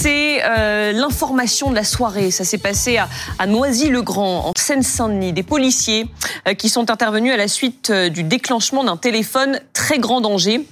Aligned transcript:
C'est 0.00 0.44
euh, 0.44 0.92
l'information 0.92 1.70
de 1.70 1.74
la 1.74 1.82
soirée. 1.82 2.30
Ça 2.30 2.44
s'est 2.44 2.58
passé 2.58 2.98
à, 2.98 3.46
Noisy-le-Grand, 3.48 4.46
en 4.46 4.52
Seine-Saint-Denis. 4.56 5.32
Des 5.32 5.42
policiers 5.42 6.06
euh, 6.46 6.54
qui 6.54 6.68
sont 6.68 6.88
intervenus 6.88 7.32
à 7.32 7.36
la 7.36 7.48
suite 7.48 7.90
euh, 7.90 8.08
du 8.08 8.22
déclenchement 8.22 8.84
d'un 8.84 8.96
téléphone 8.96 9.60
très 9.72 9.98
grand 9.98 10.20
danger. 10.20 10.64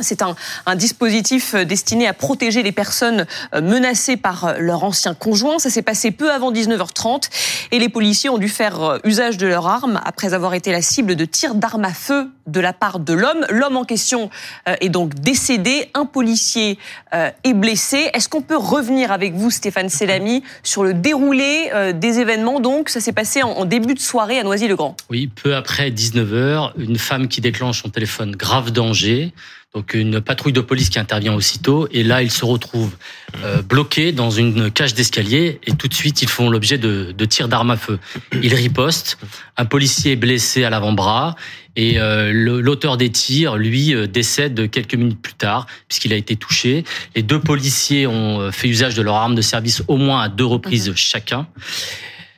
C'est 0.00 0.22
un, 0.22 0.36
dispositif 0.76 1.54
euh, 1.54 1.64
destiné 1.64 2.06
à 2.06 2.12
protéger 2.12 2.62
les 2.62 2.72
personnes 2.72 3.26
euh, 3.54 3.60
menacées 3.60 4.16
par 4.16 4.44
euh, 4.44 4.54
leur 4.58 4.84
ancien 4.84 5.14
conjoint. 5.14 5.58
Ça 5.58 5.70
s'est 5.70 5.82
passé 5.82 6.10
peu 6.10 6.30
avant 6.30 6.52
19h30 6.52 7.28
et 7.72 7.78
les 7.78 7.88
policiers 7.88 8.30
ont 8.30 8.38
dû 8.38 8.48
faire 8.48 8.98
usage 9.04 9.36
de 9.36 9.46
leur 9.46 9.66
arme 9.66 10.00
après 10.04 10.34
avoir 10.34 10.54
été 10.54 10.72
la 10.72 10.82
cible 10.82 11.16
de 11.16 11.24
tirs 11.24 11.54
d'armes 11.54 11.84
à 11.84 11.92
feu 11.92 12.28
de 12.46 12.60
la 12.60 12.72
part 12.72 12.98
de 12.98 13.12
l'homme. 13.12 13.46
L'homme 13.50 13.76
en 13.76 13.84
question 13.84 14.30
est 14.66 14.88
donc 14.88 15.14
décédé. 15.14 15.88
Un 15.94 16.04
policier 16.04 16.78
est 17.12 17.52
blessé. 17.54 18.10
Est-ce 18.12 18.28
qu'on 18.28 18.42
peut 18.42 18.56
revenir 18.56 19.12
avec 19.12 19.34
vous, 19.34 19.50
Stéphane 19.50 19.88
Selami, 19.88 20.42
sur 20.64 20.82
le 20.82 20.94
déroulé 20.94 21.70
des 21.94 22.18
événements? 22.18 22.58
Donc, 22.58 22.88
ça 22.88 23.00
s'est 23.00 23.12
passé 23.12 23.42
en 23.42 23.64
début 23.64 23.94
de 23.94 24.00
soirée 24.00 24.40
à 24.40 24.42
Noisy-le-Grand. 24.42 24.96
Oui, 25.10 25.28
peu 25.28 25.54
après 25.54 25.90
19h, 25.90 26.72
une 26.76 26.98
femme 26.98 27.28
qui 27.28 27.40
déclenche 27.40 27.82
son 27.82 27.90
téléphone 27.90 28.32
grave 28.32 28.72
danger 28.72 29.32
donc 29.74 29.94
une 29.94 30.20
patrouille 30.20 30.52
de 30.52 30.60
police 30.60 30.88
qui 30.88 30.98
intervient 30.98 31.34
aussitôt 31.34 31.86
et 31.92 32.02
là 32.02 32.22
ils 32.22 32.30
se 32.30 32.44
retrouvent 32.44 32.96
euh, 33.44 33.62
bloqués 33.62 34.10
dans 34.10 34.30
une 34.30 34.70
cage 34.70 34.94
d'escalier 34.94 35.60
et 35.64 35.72
tout 35.72 35.86
de 35.86 35.94
suite 35.94 36.22
ils 36.22 36.28
font 36.28 36.50
l'objet 36.50 36.76
de, 36.76 37.14
de 37.16 37.24
tirs 37.24 37.46
d'armes 37.46 37.70
à 37.70 37.76
feu. 37.76 38.00
Ils 38.42 38.54
ripostent, 38.54 39.16
un 39.56 39.66
policier 39.66 40.12
est 40.12 40.16
blessé 40.16 40.64
à 40.64 40.70
l'avant-bras 40.70 41.36
et 41.76 42.00
euh, 42.00 42.32
l'auteur 42.32 42.96
des 42.96 43.10
tirs, 43.10 43.56
lui, 43.56 43.94
euh, 43.94 44.08
décède 44.08 44.68
quelques 44.70 44.96
minutes 44.96 45.22
plus 45.22 45.34
tard 45.34 45.66
puisqu'il 45.86 46.12
a 46.12 46.16
été 46.16 46.34
touché. 46.34 46.82
Les 47.14 47.22
deux 47.22 47.40
policiers 47.40 48.08
ont 48.08 48.50
fait 48.50 48.66
usage 48.66 48.94
de 48.96 49.02
leur 49.02 49.14
arme 49.14 49.36
de 49.36 49.42
service 49.42 49.84
au 49.86 49.98
moins 49.98 50.22
à 50.22 50.28
deux 50.28 50.44
reprises 50.44 50.90
mmh. 50.90 50.96
chacun. 50.96 51.46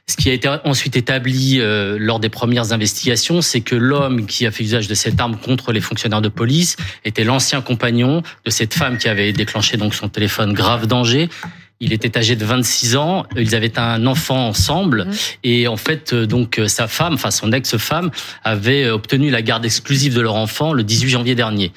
Ce 0.09 0.17
qui 0.17 0.31
a 0.31 0.33
été 0.33 0.49
ensuite 0.65 0.97
établi 0.97 1.61
euh, 1.61 1.97
lors 1.99 2.19
des 2.19 2.29
premières 2.29 2.73
investigations, 2.73 3.41
c'est 3.41 3.61
que 3.61 3.77
l'homme 3.77 4.27
qui 4.27 4.47
a 4.47 4.51
fait 4.51 4.65
usage 4.65 4.89
de 4.89 4.95
cette 4.95 5.21
arme 5.21 5.37
contre 5.37 5.73
les 5.73 5.81
fonctionnaires 5.81 6.21
de 6.21 6.29
police 6.29 6.77
était 7.05 7.23
l'ancien 7.23 7.61
compagnon 7.61 8.23
de 8.45 8.51
cette 8.51 8.75
femme 8.75 8.99
qui 8.99 9.09
avait 9.09 9.33
déclenché 9.33 9.77
donc 9.77 9.95
son 9.95 10.09
téléphone 10.09 10.55
grave 10.55 10.89
danger. 10.89 11.29
Il 11.79 11.93
était 11.93 12.19
âgé 12.19 12.35
de 12.35 12.45
26 12.45 12.97
ans, 12.97 13.27
ils 13.37 13.55
avaient 13.55 13.79
un 13.79 14.07
enfant 14.07 14.49
ensemble 14.49 15.05
mmh. 15.05 15.13
et 15.45 15.69
en 15.69 15.77
fait 15.77 16.13
euh, 16.13 16.27
donc 16.27 16.59
euh, 16.59 16.67
sa 16.67 16.89
femme, 16.89 17.15
enfin 17.15 17.31
son 17.31 17.53
ex-femme 17.53 18.11
avait 18.43 18.91
obtenu 18.91 19.31
la 19.31 19.43
garde 19.43 19.65
exclusive 19.65 20.15
de 20.15 20.21
leur 20.21 20.35
enfant 20.35 20.73
le 20.73 20.83
18 20.83 21.11
janvier 21.11 21.35
dernier. 21.37 21.73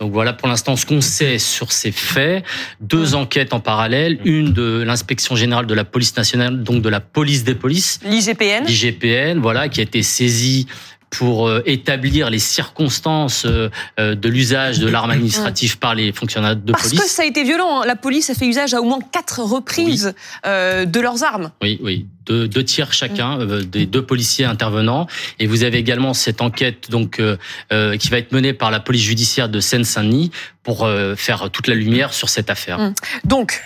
Donc 0.00 0.12
voilà 0.12 0.32
pour 0.32 0.48
l'instant 0.48 0.76
ce 0.76 0.86
qu'on 0.86 1.00
sait 1.00 1.38
sur 1.38 1.72
ces 1.72 1.92
faits. 1.92 2.44
Deux 2.80 3.14
enquêtes 3.14 3.52
en 3.54 3.60
parallèle, 3.60 4.18
une 4.24 4.52
de 4.52 4.82
l'inspection 4.82 5.36
générale 5.36 5.66
de 5.66 5.74
la 5.74 5.84
police 5.84 6.16
nationale, 6.16 6.62
donc 6.62 6.82
de 6.82 6.88
la 6.88 7.00
police 7.00 7.44
des 7.44 7.54
polices. 7.54 8.00
L'IGPN. 8.04 8.64
L'IGPN, 8.66 9.38
voilà, 9.40 9.68
qui 9.68 9.80
a 9.80 9.82
été 9.84 10.02
saisie 10.02 10.66
pour 11.10 11.48
euh, 11.48 11.62
établir 11.64 12.30
les 12.30 12.38
circonstances 12.38 13.44
euh, 13.46 13.70
euh, 14.00 14.14
de 14.14 14.28
l'usage 14.28 14.78
de 14.80 14.88
l'arme 14.88 15.10
administrative 15.10 15.78
par 15.78 15.94
les 15.94 16.12
fonctionnaires 16.12 16.56
de 16.56 16.72
police. 16.72 16.94
Parce 16.94 17.04
que 17.04 17.10
ça 17.10 17.22
a 17.22 17.26
été 17.26 17.44
violent. 17.44 17.80
Hein. 17.80 17.86
La 17.86 17.96
police 17.96 18.30
a 18.30 18.34
fait 18.34 18.46
usage 18.46 18.74
à 18.74 18.80
au 18.80 18.84
moins 18.84 18.98
quatre 19.12 19.40
reprises 19.40 20.14
oui. 20.44 20.86
de 20.86 21.00
leurs 21.00 21.22
armes. 21.22 21.52
Oui, 21.62 21.78
oui. 21.82 22.06
Deux, 22.26 22.48
deux 22.48 22.64
tirs 22.64 22.92
chacun 22.92 23.38
des 23.44 23.86
deux 23.86 24.04
policiers 24.04 24.44
intervenants. 24.44 25.06
Et 25.38 25.46
vous 25.46 25.62
avez 25.62 25.78
également 25.78 26.14
cette 26.14 26.40
enquête 26.40 26.90
donc 26.90 27.20
euh, 27.20 27.96
qui 27.96 28.08
va 28.08 28.18
être 28.18 28.32
menée 28.32 28.52
par 28.52 28.70
la 28.70 28.80
police 28.80 29.02
judiciaire 29.02 29.48
de 29.48 29.60
Seine-Saint-Denis 29.60 30.30
pour 30.62 30.88
faire 31.16 31.50
toute 31.50 31.66
la 31.66 31.74
lumière 31.74 32.14
sur 32.14 32.30
cette 32.30 32.48
affaire. 32.48 32.78
Hum. 32.78 32.94
Donc, 33.24 33.62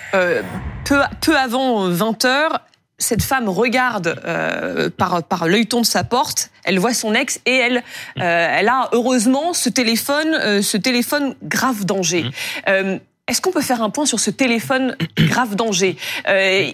peu, 0.85 1.01
peu 1.21 1.37
avant 1.37 1.89
20 1.89 2.25
heures, 2.25 2.61
cette 2.99 3.23
femme 3.23 3.49
regarde 3.49 4.21
euh, 4.25 4.91
par, 4.91 5.23
par 5.23 5.47
l'œilleton 5.47 5.81
de 5.81 5.87
sa 5.87 6.03
porte, 6.03 6.51
elle 6.65 6.79
voit 6.79 6.95
son 6.95 7.15
ex 7.15 7.41
et 7.47 7.55
elle, 7.55 7.77
euh, 7.79 7.81
elle 8.17 8.69
a 8.69 8.89
heureusement 8.93 9.55
ce 9.55 9.69
téléphone, 9.69 10.35
euh, 10.35 10.63
ce 10.63 10.77
téléphone 10.77 11.35
grave 11.43 11.85
danger. 11.85 12.25
Mmh. 12.67 12.99
Est-ce 13.29 13.43
qu'on 13.43 13.53
peut 13.53 13.61
faire 13.61 13.83
un 13.83 13.91
point 13.91 14.07
sur 14.07 14.21
ce 14.21 14.31
téléphone 14.31 14.97
grave 15.19 15.55
danger 15.55 15.97
euh, 16.29 16.71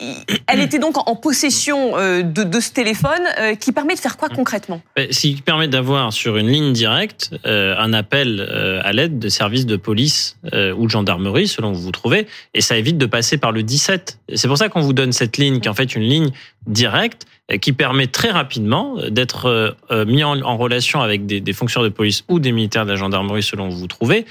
Elle 0.47 0.61
était 0.61 0.79
donc 0.79 0.97
en 1.09 1.17
possession 1.17 1.99
euh, 1.99 2.23
de, 2.23 2.61
ce 2.61 2.71
téléphone 2.71 3.11
euh, 3.39 3.55
qui 3.57 3.73
permet 3.73 3.95
de 3.95 4.01
faire 4.01 4.17
quoi 4.17 4.29
concrètement? 4.29 4.81
Qui 5.11 5.35
permet 5.45 5.67
d'avoir 5.67 6.13
sur 6.13 6.37
une 6.37 6.49
ligne 6.49 6.73
directe 6.73 7.35
un 7.45 7.93
appel 7.93 8.41
à 8.85 8.93
l'aide 8.93 9.19
de 9.19 9.29
services 9.29 9.67
de 9.67 9.77
police 9.77 10.37
ou 10.53 10.85
de 10.85 10.89
gendarmerie 10.89 11.49
selon 11.49 11.71
où 11.71 11.75
vous 11.75 11.83
vous 11.83 11.91
trouvez 11.91 12.27
et 12.55 12.61
ça 12.61 12.77
évite 12.77 12.99
de 12.99 13.07
passer 13.07 13.39
par 13.39 13.53
le 13.53 13.63
17. 13.63 14.19
C'est 14.35 14.49
pour 14.49 14.59
ça 14.59 14.69
qu'on 14.69 14.81
vous 14.81 14.93
donne 14.93 15.13
cette 15.13 15.37
ligne 15.37 15.61
qui 15.61 15.67
est 15.67 15.71
en 15.71 15.75
fait 15.75 15.95
une 15.95 16.03
ligne 16.03 16.31
directe 16.67 17.27
qui 17.61 17.73
permet 17.73 18.07
très 18.07 18.31
rapidement 18.31 18.97
d'être 19.11 19.77
mis 20.07 20.25
en, 20.25 20.41
en, 20.41 20.57
relation 20.57 21.01
avec 21.01 21.27
des, 21.27 21.41
des, 21.41 21.53
fonctionnaires 21.53 21.91
de 21.91 21.95
police 21.95 22.25
ou 22.29 22.39
des 22.39 22.53
militaires 22.53 22.87
de 22.87 22.91
la 22.91 22.97
gendarmerie 22.97 23.43
selon 23.43 23.69
où 23.69 23.71
vous 23.71 23.79
vous 23.81 23.87
trouvez, 23.87 24.25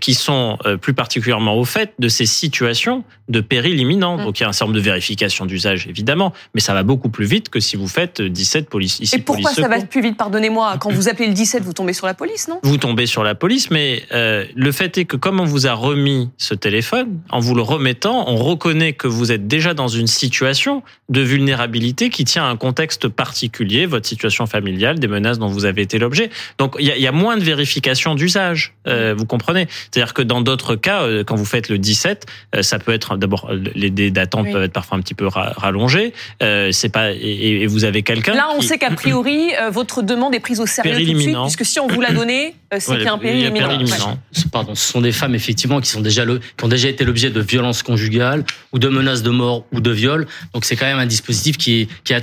qui 0.00 0.14
sont 0.14 0.58
plus 0.80 0.92
particulièrement 0.92 1.56
au 1.56 1.64
fait 1.64 1.94
de 1.98 2.08
ces 2.08 2.26
situations 2.26 3.04
de 3.28 3.40
péril 3.40 3.80
imminent. 3.80 4.16
Mmh. 4.16 4.24
Donc 4.24 4.40
il 4.40 4.42
y 4.42 4.46
a 4.46 4.48
un 4.48 4.52
certain 4.52 4.66
nombre 4.66 4.76
de 4.76 4.84
vérifications 4.84 5.46
d'usage 5.46 5.86
évidemment, 5.86 6.32
mais 6.54 6.60
ça 6.60 6.74
va 6.74 6.82
beaucoup 6.82 7.08
plus 7.08 7.26
vite 7.26 7.48
que 7.48 7.60
si 7.60 7.76
vous 7.76 7.88
faites 7.88 8.20
17 8.20 8.68
police. 8.68 8.98
Ici, 9.00 9.16
Et 9.16 9.18
pourquoi 9.18 9.50
police 9.50 9.60
ça 9.60 9.68
va 9.68 9.80
plus 9.84 10.02
vite 10.02 10.16
Pardonnez-moi. 10.16 10.76
Quand 10.80 10.90
vous 10.90 11.08
appelez 11.08 11.28
le 11.28 11.34
17, 11.34 11.62
vous 11.62 11.72
tombez 11.72 11.92
sur 11.92 12.06
la 12.06 12.14
police, 12.14 12.48
non? 12.48 12.60
Vous 12.62 12.76
tombez 12.76 13.06
sur 13.06 13.22
la 13.22 13.34
police, 13.34 13.70
mais 13.70 14.02
euh, 14.12 14.44
le 14.54 14.72
fait 14.72 14.98
est 14.98 15.04
que 15.04 15.16
comme 15.16 15.40
on 15.40 15.44
vous 15.44 15.66
a 15.66 15.72
remis 15.72 16.30
ce 16.36 16.54
téléphone, 16.54 17.20
en 17.30 17.40
vous 17.40 17.54
le 17.54 17.62
remettant, 17.62 18.28
on 18.28 18.36
reconnaît 18.36 18.92
que 18.92 19.06
vous 19.06 19.32
êtes 19.32 19.46
déjà 19.46 19.74
dans 19.74 19.88
une 19.88 20.06
situation 20.06 20.82
de 21.08 21.20
vulnérabilité 21.20 22.10
qui 22.10 22.24
tient 22.24 22.44
à 22.44 22.48
un 22.48 22.56
contexte 22.58 23.08
particulier, 23.08 23.86
votre 23.86 24.06
situation 24.06 24.46
familiale, 24.46 24.98
des 24.98 25.08
menaces 25.08 25.38
dont 25.38 25.48
vous 25.48 25.64
avez 25.64 25.82
été 25.82 25.98
l'objet. 25.98 26.30
Donc 26.58 26.76
il 26.78 26.86
y, 26.86 27.00
y, 27.00 27.06
a 27.06 27.12
moins 27.12 27.36
de 27.36 27.44
vérification 27.44 28.14
d'usage, 28.14 28.74
euh, 28.86 29.14
vous 29.16 29.24
comprenez 29.26 29.66
C'est-à-dire 29.90 30.14
que 30.14 30.22
dans 30.22 30.40
d'autres 30.40 30.76
cas, 30.76 31.02
euh, 31.02 31.24
quand 31.24 31.36
vous 31.36 31.44
faites 31.44 31.68
le 31.68 31.78
17, 31.78 32.26
euh, 32.54 32.62
ça 32.62 32.78
peut 32.78 32.92
être 32.92 33.16
d'abord 33.16 33.50
les 33.74 33.90
délais 33.90 34.10
d'attente 34.10 34.46
oui. 34.46 34.52
peuvent 34.52 34.62
être 34.62 34.72
parfois 34.72 34.98
un 34.98 35.00
petit 35.00 35.14
peu 35.14 35.26
rallongés. 35.26 36.12
Euh, 36.42 36.70
c'est 36.72 36.88
pas 36.88 37.12
et, 37.12 37.62
et, 37.62 37.66
vous 37.66 37.84
avez 37.84 38.02
quelqu'un. 38.02 38.34
Là, 38.34 38.48
on 38.54 38.60
qui... 38.60 38.66
sait 38.66 38.78
qu'a 38.78 38.90
priori 38.90 39.50
votre 39.70 40.02
demande 40.02 40.34
est 40.34 40.40
prise 40.40 40.60
au 40.60 40.66
sérieux 40.66 41.06
tout 41.06 41.12
de 41.12 41.18
suite, 41.18 41.36
puisque 41.42 41.64
si 41.64 41.80
on 41.80 41.86
vous 41.86 42.00
l'a 42.00 42.12
donné, 42.12 42.54
c'est 42.78 42.90
ouais, 42.90 42.96
qu'il 42.96 43.06
y 43.06 43.08
a 43.08 43.12
un 43.12 43.18
péril 43.18 43.46
imminent. 43.46 43.78
Ouais. 43.78 44.42
Pardon, 44.52 44.74
ce 44.74 44.92
sont 44.92 45.00
des 45.00 45.12
femmes 45.12 45.34
effectivement 45.34 45.80
qui 45.80 45.88
sont 45.88 46.00
déjà 46.00 46.24
le, 46.24 46.38
qui 46.38 46.64
ont 46.64 46.68
déjà 46.68 46.88
été 46.88 47.04
l'objet 47.04 47.30
de 47.30 47.40
violences 47.40 47.82
conjugales 47.82 48.44
ou 48.72 48.78
de 48.78 48.88
menaces 48.88 49.22
de 49.22 49.30
mort 49.30 49.64
ou 49.72 49.80
de 49.80 49.90
viol. 49.90 50.26
Donc 50.54 50.64
c'est 50.64 50.76
quand 50.76 50.86
même 50.86 50.98
un 50.98 51.06
dispositif 51.06 51.56
qui 51.56 51.82
est, 51.82 51.88
qui 52.04 52.12
est 52.12 52.16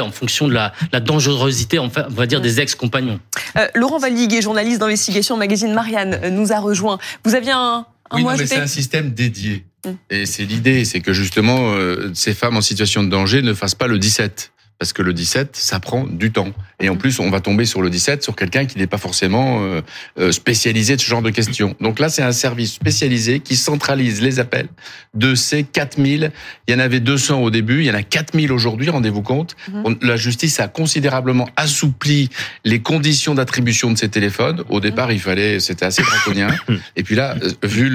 en 0.00 0.10
fonction 0.10 0.48
de 0.48 0.54
la, 0.54 0.72
la 0.92 1.00
dangerosité, 1.00 1.78
on 1.78 1.88
va 1.88 2.26
dire, 2.26 2.40
des 2.40 2.60
ex-compagnons. 2.60 3.20
Euh, 3.56 3.66
Laurent 3.74 3.98
Valiguet, 3.98 4.42
journaliste 4.42 4.80
d'investigation 4.80 5.36
magazine 5.36 5.72
Marianne, 5.72 6.20
nous 6.30 6.52
a 6.52 6.60
rejoint. 6.60 6.98
Vous 7.24 7.34
aviez 7.34 7.52
un, 7.52 7.86
un 8.10 8.16
oui, 8.16 8.24
non, 8.24 8.36
mais 8.36 8.46
c'est 8.46 8.56
un 8.56 8.66
système 8.66 9.12
dédié. 9.12 9.64
Mmh. 9.84 9.90
Et 10.10 10.26
c'est 10.26 10.44
l'idée, 10.44 10.84
c'est 10.84 11.00
que 11.00 11.12
justement, 11.12 11.72
euh, 11.74 12.10
ces 12.14 12.34
femmes 12.34 12.56
en 12.56 12.60
situation 12.60 13.02
de 13.02 13.08
danger 13.08 13.42
ne 13.42 13.54
fassent 13.54 13.74
pas 13.74 13.86
le 13.86 13.98
17 13.98 14.52
parce 14.78 14.92
que 14.92 15.02
le 15.02 15.12
17, 15.12 15.56
ça 15.56 15.80
prend 15.80 16.04
du 16.04 16.32
temps. 16.32 16.48
Et 16.80 16.88
en 16.88 16.96
plus, 16.96 17.20
on 17.20 17.30
va 17.30 17.40
tomber 17.40 17.64
sur 17.64 17.80
le 17.80 17.90
17 17.90 18.22
sur 18.22 18.34
quelqu'un 18.34 18.66
qui 18.66 18.78
n'est 18.78 18.86
pas 18.86 18.98
forcément 18.98 19.60
euh, 20.18 20.32
spécialisé 20.32 20.96
de 20.96 21.00
ce 21.00 21.06
genre 21.06 21.22
de 21.22 21.30
questions. 21.30 21.76
Donc 21.80 21.98
là, 21.98 22.08
c'est 22.08 22.22
un 22.22 22.32
service 22.32 22.72
spécialisé 22.74 23.40
qui 23.40 23.56
centralise 23.56 24.20
les 24.20 24.40
appels 24.40 24.68
de 25.14 25.34
ces 25.34 25.62
4000. 25.62 26.32
Il 26.66 26.72
y 26.72 26.76
en 26.76 26.80
avait 26.80 27.00
200 27.00 27.40
au 27.40 27.50
début, 27.50 27.80
il 27.80 27.86
y 27.86 27.90
en 27.90 27.94
a 27.94 28.02
4000 28.02 28.52
aujourd'hui, 28.52 28.90
rendez-vous 28.90 29.22
compte. 29.22 29.56
Mmh. 29.68 29.94
La 30.02 30.16
justice 30.16 30.58
a 30.60 30.68
considérablement 30.68 31.48
assoupli 31.56 32.28
les 32.64 32.80
conditions 32.80 33.34
d'attribution 33.34 33.92
de 33.92 33.98
ces 33.98 34.08
téléphones. 34.08 34.64
Au 34.68 34.80
départ, 34.80 35.12
il 35.12 35.20
fallait, 35.20 35.60
c'était 35.60 35.86
assez 35.86 36.02
draconien. 36.02 36.48
Et 36.96 37.02
puis 37.02 37.14
là, 37.14 37.36
vu 37.62 37.88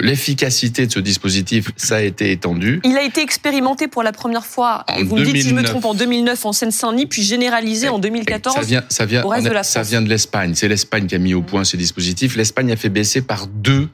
l'efficacité 0.00 0.82
le, 0.82 0.86
le, 0.86 0.88
de 0.88 0.94
ce 0.94 1.00
dispositif, 1.00 1.70
ça 1.76 1.96
a 1.96 2.00
été 2.00 2.30
étendu. 2.30 2.80
Il 2.84 2.96
a 2.96 3.02
été 3.02 3.20
expérimenté 3.20 3.88
pour 3.88 4.02
la 4.02 4.12
première 4.12 4.46
fois, 4.46 4.84
en 4.88 5.04
vous 5.04 5.16
2009. 5.16 5.18
me 5.18 5.24
dites 5.24 5.42
si 5.42 5.48
je 5.48 5.54
me 5.54 5.62
trompe, 5.62 5.79
en 5.86 5.94
2009 5.94 6.46
en 6.46 6.52
Seine-Saint-Denis, 6.52 7.06
puis 7.06 7.22
généralisé 7.22 7.88
en 7.88 7.98
2014 7.98 8.56
ça 8.56 8.62
vient, 8.62 8.84
ça 8.88 9.06
vient, 9.06 9.22
au 9.24 9.28
reste 9.28 9.46
de 9.46 9.52
la 9.52 9.62
Ça 9.62 9.82
vient 9.82 10.02
de 10.02 10.08
l'Espagne. 10.08 10.54
C'est 10.54 10.68
l'Espagne 10.68 11.06
qui 11.06 11.14
a 11.14 11.18
mis 11.18 11.34
au 11.34 11.42
point 11.42 11.64
ces 11.64 11.76
dispositifs. 11.76 12.36
L'Espagne 12.36 12.72
a 12.72 12.76
fait 12.76 12.88
baisser 12.88 13.22
par 13.22 13.46
deux 13.46 13.88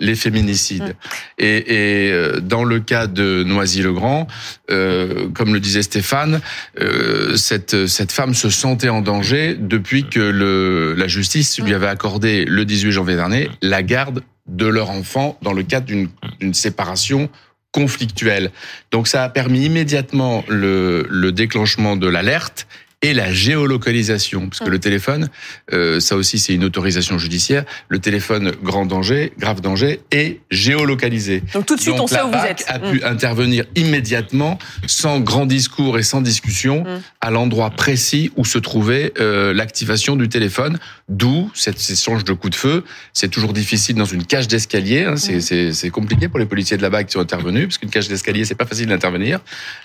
les 0.00 0.14
féminicides. 0.14 0.82
Mmh. 0.82 0.94
Et, 1.38 2.08
et, 2.08 2.40
dans 2.40 2.64
le 2.64 2.80
cas 2.80 3.06
de 3.06 3.42
Noisy-le-Grand, 3.42 4.28
euh, 4.70 5.28
comme 5.30 5.52
le 5.52 5.60
disait 5.60 5.82
Stéphane, 5.82 6.40
euh, 6.80 7.36
cette, 7.36 7.86
cette 7.86 8.12
femme 8.12 8.34
se 8.34 8.48
sentait 8.48 8.88
en 8.88 9.00
danger 9.00 9.56
depuis 9.58 10.08
que 10.08 10.20
le, 10.20 10.94
la 10.94 11.08
justice 11.08 11.58
lui 11.58 11.74
avait 11.74 11.88
accordé 11.88 12.44
le 12.44 12.64
18 12.64 12.92
janvier 12.92 13.16
dernier 13.16 13.50
la 13.60 13.82
garde 13.82 14.22
de 14.46 14.66
leur 14.66 14.90
enfant 14.90 15.36
dans 15.42 15.52
le 15.52 15.62
cadre 15.62 15.86
d'une 15.86 16.54
séparation 16.54 17.28
conflictuelle. 17.72 18.50
Donc 18.90 19.08
ça 19.08 19.24
a 19.24 19.28
permis 19.28 19.64
immédiatement 19.66 20.44
le, 20.48 21.06
le 21.08 21.32
déclenchement 21.32 21.96
de 21.96 22.08
l'alerte 22.08 22.66
et 23.00 23.14
la 23.14 23.32
géolocalisation, 23.32 24.48
parce 24.48 24.58
que 24.58 24.68
le 24.70 24.80
téléphone, 24.80 25.28
euh, 25.72 26.00
ça 26.00 26.16
aussi 26.16 26.40
c'est 26.40 26.52
une 26.52 26.64
autorisation 26.64 27.16
judiciaire, 27.16 27.64
le 27.88 28.00
téléphone 28.00 28.50
grand 28.60 28.86
danger, 28.86 29.32
grave 29.38 29.60
danger, 29.60 30.00
est 30.10 30.40
géolocalisé. 30.50 31.44
Donc 31.54 31.64
tout 31.66 31.76
de 31.76 31.80
suite, 31.80 31.94
Donc, 31.94 32.04
on 32.04 32.06
sait 32.08 32.22
où 32.22 32.28
vous 32.28 32.44
êtes. 32.44 32.64
a 32.66 32.78
Mm. 32.80 32.90
pu 32.90 33.04
intervenir 33.04 33.66
immédiatement, 33.76 34.58
sans 34.88 35.20
grand 35.20 35.46
discours 35.46 35.96
et 36.00 36.02
sans 36.02 36.22
discussion, 36.22 36.82
Mm. 36.82 37.00
à 37.20 37.30
l'endroit 37.30 37.70
précis 37.70 38.32
où 38.34 38.44
se 38.44 38.58
trouvait 38.58 39.12
euh, 39.20 39.54
l'activation 39.54 40.16
du 40.16 40.28
téléphone. 40.28 40.80
D'où 41.08 41.50
cet 41.54 41.78
échange 41.90 42.22
de 42.24 42.34
coups 42.34 42.50
de 42.52 42.56
feu. 42.58 42.84
C'est 43.14 43.28
toujours 43.28 43.54
difficile 43.54 43.96
dans 43.96 44.04
une 44.04 44.24
cage 44.24 44.46
d'escalier. 44.46 45.04
Hein, 45.04 45.16
c'est- 45.16 45.90
compliqué 45.90 46.28
pour 46.28 46.38
les 46.38 46.44
policiers 46.44 46.76
de 46.76 46.82
la 46.82 46.90
BAC 46.90 47.06
qui 47.06 47.12
sont 47.14 47.20
intervenus, 47.20 47.64
parce 47.66 47.78
qu'une 47.78 47.88
cage 47.88 48.08
d'escalier, 48.08 48.44
c'est 48.44 48.54
pas 48.54 48.66
facile 48.66 48.86
d'intervenir. 48.88 49.40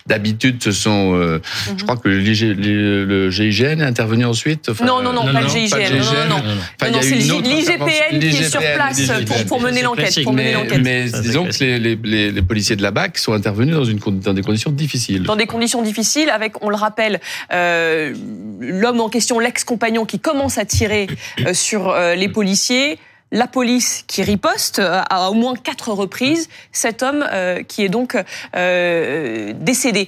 D'habitude, 0.06 0.62
ce 0.62 0.72
sont. 0.74 1.16
euh, 1.16 1.40
Mhm. 1.70 1.80
Je 1.80 1.84
crois 1.84 1.96
que 1.96 2.10
le, 2.10 3.04
le 3.06 3.30
GIGN 3.32 3.80
est 3.80 3.84
intervenu 3.86 4.26
ensuite. 4.26 4.68
Enfin, 4.70 4.84
Non, 4.86 5.02
non, 5.02 5.14
non, 5.14 5.24
Non, 5.26 5.32
pas 5.34 5.34
non, 5.34 5.40
le 5.40 5.46
pas 5.46 5.52
GIGN. 5.54 5.70
pas 5.70 5.78
le 5.80 5.84
Non, 5.90 5.96
non, 5.98 6.04
GIGN. 6.04 6.30
non. 6.30 6.38
Non, 6.38 6.44
non. 6.44 6.52
Enfin, 6.82 6.92
Non, 6.92 6.92
il 6.92 6.96
y 6.96 6.98
a 6.98 7.02
c'est 7.02 7.16
l'IGPN 7.16 8.20
qui 8.20 8.28
est 8.28 8.50
sur 8.50 8.60
place 8.60 9.02
pour, 9.48 9.62
mener 9.62 9.82
l'enquête. 9.82 10.28
mais- 10.84 11.08
Ça, 11.08 11.22
disons 11.22 11.46
que 11.46 11.64
les, 11.64 11.80
les, 11.80 11.98
les, 12.04 12.32
les 12.32 12.42
policiers 12.42 12.76
de 12.76 12.82
la 12.84 12.92
BAC 12.92 13.18
sont 13.18 13.34
intervenus 13.34 13.74
dans, 13.76 13.86
une, 13.86 14.00
dans 14.20 14.34
des 14.34 14.42
conditions 14.42 14.72
difficiles. 14.72 15.24
dans 15.24 15.36
des 15.38 15.46
conditions 15.48 15.82
difficiles, 15.82 16.30
avec, 16.30 16.62
on 16.64 16.70
le 16.70 16.76
rappelle, 16.76 17.22
euh, 17.54 18.14
l'homme 18.60 19.00
en 19.00 19.10
question, 19.10 19.40
l'ex-compagnon, 19.40 20.06
qui 20.06 20.20
commence 20.20 20.58
à 20.58 20.66
tirer 20.66 21.08
euh, 21.10 21.13
sur 21.54 21.90
euh, 21.90 22.16
les 22.16 22.30
policiers. 22.30 23.00
La 23.32 23.48
police 23.48 24.04
qui 24.06 24.22
riposte 24.22 24.78
euh, 24.78 25.02
à 25.10 25.32
au 25.32 25.34
moins 25.34 25.56
quatre 25.56 25.92
reprises. 25.92 26.50
Cet 26.72 27.02
homme 27.02 27.26
euh, 27.32 27.64
qui 27.64 27.84
est 27.84 27.90
donc 27.90 28.16
euh, 28.56 29.54
décédé. 29.56 30.08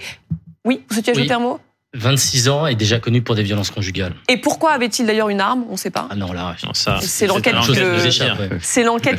Oui, 0.63 0.83
vous 0.87 0.93
souhaitiez 0.93 1.11
ajouter 1.13 1.29
Oui. 1.29 1.33
un 1.33 1.39
mot? 1.39 1.59
26 1.95 2.49
ans 2.49 2.67
et 2.67 2.75
déjà 2.75 2.99
connu 2.99 3.21
pour 3.21 3.35
des 3.35 3.43
violences 3.43 3.71
conjugales. 3.71 4.13
Et 4.27 4.37
pourquoi 4.37 4.71
avait-il 4.71 5.05
d'ailleurs 5.05 5.29
une 5.29 5.41
arme? 5.41 5.63
On 5.69 5.73
ne 5.73 5.77
sait 5.77 5.89
pas. 5.89 6.07
Ah 6.09 6.15
non, 6.15 6.31
là, 6.33 6.55
C'est 7.01 7.27
l'enquête 7.27 7.55
qui 7.65 7.71
le- 7.79 7.97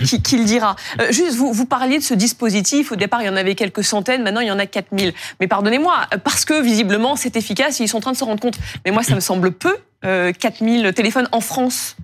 qui, 0.04 0.22
qui 0.22 0.38
le 0.38 0.44
dira. 0.44 0.76
Euh, 1.00 1.10
juste, 1.10 1.34
vous, 1.36 1.52
vous 1.52 1.66
parliez 1.66 1.98
de 1.98 2.02
ce 2.02 2.14
dispositif. 2.14 2.92
Au 2.92 2.96
départ, 2.96 3.22
il 3.22 3.26
y 3.26 3.28
en 3.28 3.36
avait 3.36 3.54
quelques 3.54 3.84
centaines. 3.84 4.22
Maintenant, 4.22 4.40
il 4.40 4.48
y 4.48 4.50
en 4.50 4.58
a 4.58 4.66
4000. 4.66 5.12
Mais 5.40 5.46
pardonnez-moi, 5.48 5.94
parce 6.24 6.44
que 6.44 6.62
visiblement, 6.62 7.16
c'est 7.16 7.36
efficace. 7.36 7.80
Ils 7.80 7.88
sont 7.88 7.98
en 7.98 8.00
train 8.00 8.12
de 8.12 8.16
se 8.16 8.24
rendre 8.24 8.40
compte. 8.40 8.58
Mais 8.84 8.90
moi, 8.90 9.02
ça 9.02 9.14
me 9.14 9.20
semble 9.20 9.52
peu. 9.52 9.76
Euh, 10.04 10.32
4000 10.32 10.92
téléphones 10.94 11.28
en 11.32 11.40
France. 11.40 11.96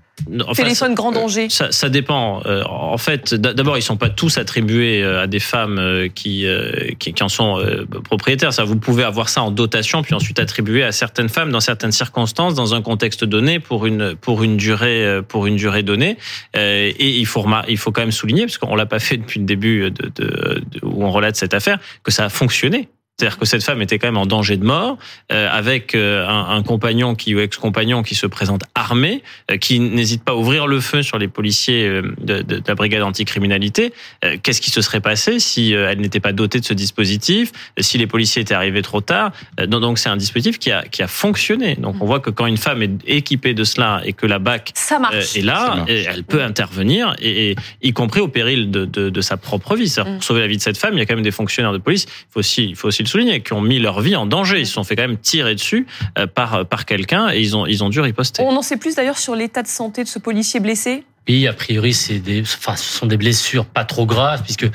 Enfin, 0.46 0.62
Téléphone 0.64 0.94
grand 0.94 1.10
danger. 1.10 1.48
Ça, 1.48 1.72
ça 1.72 1.88
dépend. 1.88 2.42
Euh, 2.46 2.62
en 2.64 2.98
fait, 2.98 3.34
d'abord, 3.34 3.76
ils 3.78 3.82
sont 3.82 3.96
pas 3.96 4.10
tous 4.10 4.38
attribués 4.38 5.02
euh, 5.02 5.22
à 5.22 5.26
des 5.26 5.40
femmes 5.40 5.78
euh, 5.78 6.08
qui, 6.08 6.46
euh, 6.46 6.90
qui, 6.98 7.12
qui 7.12 7.22
en 7.22 7.28
sont 7.28 7.58
euh, 7.58 7.86
propriétaires. 8.04 8.52
Ça, 8.52 8.64
vous 8.64 8.76
pouvez 8.76 9.04
avoir 9.04 9.28
ça 9.30 9.42
en 9.42 9.50
dotation, 9.50 10.02
puis 10.02 10.14
ensuite 10.14 10.38
attribuer 10.38 10.84
à 10.84 10.92
certaines 10.92 11.28
femmes 11.30 11.50
dans 11.50 11.60
certaines 11.60 11.92
circonstances, 11.92 12.54
dans 12.54 12.74
un 12.74 12.82
contexte 12.82 13.24
donné, 13.24 13.58
pour 13.58 13.86
une 13.86 14.14
pour 14.14 14.42
une 14.42 14.56
durée 14.58 15.04
euh, 15.04 15.22
pour 15.22 15.46
une 15.46 15.56
durée 15.56 15.82
donnée. 15.82 16.18
Euh, 16.56 16.92
et 16.96 17.18
il 17.18 17.26
faut 17.26 17.40
remar- 17.40 17.64
il 17.68 17.78
faut 17.78 17.90
quand 17.90 18.02
même 18.02 18.12
souligner, 18.12 18.42
parce 18.44 18.58
qu'on 18.58 18.76
l'a 18.76 18.86
pas 18.86 19.00
fait 19.00 19.16
depuis 19.16 19.40
le 19.40 19.46
début 19.46 19.90
de, 19.90 20.10
de, 20.14 20.62
de- 20.70 20.80
où 20.82 21.04
on 21.04 21.10
relate 21.10 21.36
cette 21.36 21.54
affaire, 21.54 21.78
que 22.04 22.12
ça 22.12 22.26
a 22.26 22.28
fonctionné. 22.28 22.88
C'est-à-dire 23.22 23.38
que 23.38 23.46
cette 23.46 23.62
femme 23.62 23.80
était 23.80 24.00
quand 24.00 24.08
même 24.08 24.16
en 24.16 24.26
danger 24.26 24.56
de 24.56 24.64
mort, 24.64 24.98
euh, 25.30 25.48
avec 25.48 25.94
euh, 25.94 26.26
un, 26.26 26.56
un 26.56 26.62
compagnon 26.64 27.14
qui 27.14 27.36
ou 27.36 27.38
ex-compagnon 27.38 28.02
qui 28.02 28.16
se 28.16 28.26
présente 28.26 28.62
armé, 28.74 29.22
euh, 29.48 29.58
qui 29.58 29.78
n'hésite 29.78 30.24
pas 30.24 30.32
à 30.32 30.34
ouvrir 30.34 30.66
le 30.66 30.80
feu 30.80 31.04
sur 31.04 31.18
les 31.18 31.28
policiers 31.28 31.88
de, 31.88 32.02
de- 32.20 32.42
de 32.42 32.62
la 32.66 32.74
brigade 32.74 33.02
anticriminalité. 33.04 33.92
Euh, 34.24 34.36
Qu'est-ce 34.42 34.60
qui 34.60 34.70
se 34.70 34.80
serait 34.82 35.00
passé 35.00 35.38
si 35.38 35.72
elle 35.72 36.00
n'était 36.00 36.18
pas 36.18 36.32
dotée 36.32 36.58
de 36.58 36.64
ce 36.64 36.74
dispositif, 36.74 37.52
si 37.78 37.96
les 37.96 38.08
policiers 38.08 38.42
étaient 38.42 38.54
arrivés 38.54 38.82
trop 38.82 39.00
tard 39.00 39.30
Euh, 39.60 39.66
Donc 39.66 39.98
c'est 39.98 40.08
un 40.08 40.16
dispositif 40.16 40.58
qui 40.58 40.72
a, 40.72 40.82
qui 40.82 41.02
a 41.04 41.06
fonctionné. 41.06 41.76
Donc 41.76 41.94
on 42.00 42.06
voit 42.06 42.18
que 42.18 42.30
quand 42.30 42.46
une 42.46 42.56
femme 42.56 42.82
est 42.82 42.90
équipée 43.06 43.54
de 43.54 43.62
cela 43.62 44.00
et 44.04 44.14
que 44.14 44.26
la 44.26 44.40
BAC 44.40 44.72
Ça 44.74 44.98
marche. 44.98 45.14
euh, 45.14 45.20
est 45.20 45.40
Ça 45.40 45.46
là, 45.46 45.84
elle 45.88 46.24
peut 46.24 46.42
intervenir, 46.42 47.14
et, 47.20 47.52
et 47.52 47.56
y 47.82 47.92
compris 47.92 48.20
au 48.20 48.26
péril 48.28 48.72
de, 48.72 48.84
de, 48.84 49.10
de 49.10 49.20
sa 49.20 49.36
propre 49.36 49.76
vie. 49.76 49.94
Mm. 49.96 50.04
Pour 50.14 50.24
sauver 50.24 50.40
la 50.40 50.48
vie 50.48 50.56
de 50.56 50.62
cette 50.62 50.76
femme, 50.78 50.94
il 50.94 50.98
y 50.98 51.02
a 51.02 51.06
quand 51.06 51.14
même 51.14 51.22
des 51.24 51.30
fonctionnaires 51.30 51.72
de 51.72 51.78
police, 51.78 52.06
il 52.08 52.32
faut 52.32 52.40
aussi, 52.40 52.64
il 52.64 52.74
faut 52.76 52.88
aussi 52.88 53.02
le 53.02 53.08
souligner, 53.12 53.42
qui 53.42 53.52
ont 53.52 53.60
mis 53.60 53.78
leur 53.78 54.00
vie 54.00 54.16
en 54.16 54.26
danger. 54.26 54.60
Ils 54.60 54.66
se 54.66 54.72
sont 54.74 54.84
fait 54.84 54.96
quand 54.96 55.06
même 55.08 55.18
tirer 55.18 55.54
dessus 55.54 55.86
euh, 56.18 56.26
par, 56.26 56.66
par 56.66 56.84
quelqu'un 56.84 57.30
et 57.30 57.40
ils 57.40 57.56
ont, 57.56 57.66
ils 57.66 57.84
ont 57.84 57.88
dû 57.88 58.00
riposter. 58.00 58.42
On 58.42 58.56
en 58.56 58.62
sait 58.62 58.76
plus 58.76 58.94
d'ailleurs 58.96 59.18
sur 59.18 59.34
l'état 59.36 59.62
de 59.62 59.68
santé 59.68 60.02
de 60.02 60.08
ce 60.08 60.18
policier 60.18 60.60
blessé? 60.60 61.04
Oui, 61.28 61.46
a 61.46 61.52
priori, 61.52 61.94
c'est 61.94 62.18
des, 62.18 62.42
enfin, 62.42 62.74
ce 62.74 62.98
sont 62.98 63.06
des 63.06 63.16
blessures 63.16 63.64
pas 63.64 63.84
trop 63.84 64.06
graves, 64.06 64.42
puisque 64.42 64.66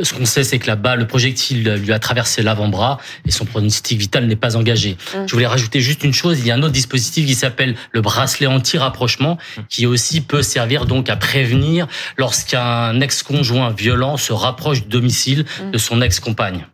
ce 0.00 0.14
qu'on 0.14 0.24
sait, 0.24 0.44
c'est 0.44 0.58
que 0.58 0.66
là-bas, 0.66 0.96
le 0.96 1.06
projectile 1.06 1.74
lui 1.74 1.92
a 1.92 1.98
traversé 1.98 2.40
l'avant-bras 2.42 2.96
et 3.26 3.30
son 3.30 3.44
pronostic 3.44 3.98
vital 3.98 4.26
n'est 4.26 4.34
pas 4.34 4.56
engagé. 4.56 4.96
Mm. 5.14 5.26
Je 5.26 5.32
voulais 5.34 5.46
rajouter 5.46 5.80
juste 5.80 6.02
une 6.02 6.14
chose. 6.14 6.38
Il 6.40 6.46
y 6.46 6.50
a 6.50 6.54
un 6.54 6.62
autre 6.62 6.72
dispositif 6.72 7.26
qui 7.26 7.34
s'appelle 7.34 7.76
le 7.92 8.00
bracelet 8.00 8.46
anti-rapprochement, 8.46 9.36
qui 9.68 9.84
aussi 9.84 10.22
peut 10.22 10.42
servir 10.42 10.86
donc 10.86 11.10
à 11.10 11.16
prévenir 11.16 11.86
lorsqu'un 12.16 12.98
ex-conjoint 12.98 13.68
violent 13.70 14.16
se 14.16 14.32
rapproche 14.32 14.84
du 14.84 14.88
domicile 14.88 15.44
Mm. 15.62 15.70
de 15.70 15.78
son 15.78 16.00
ex-compagne. 16.00 16.64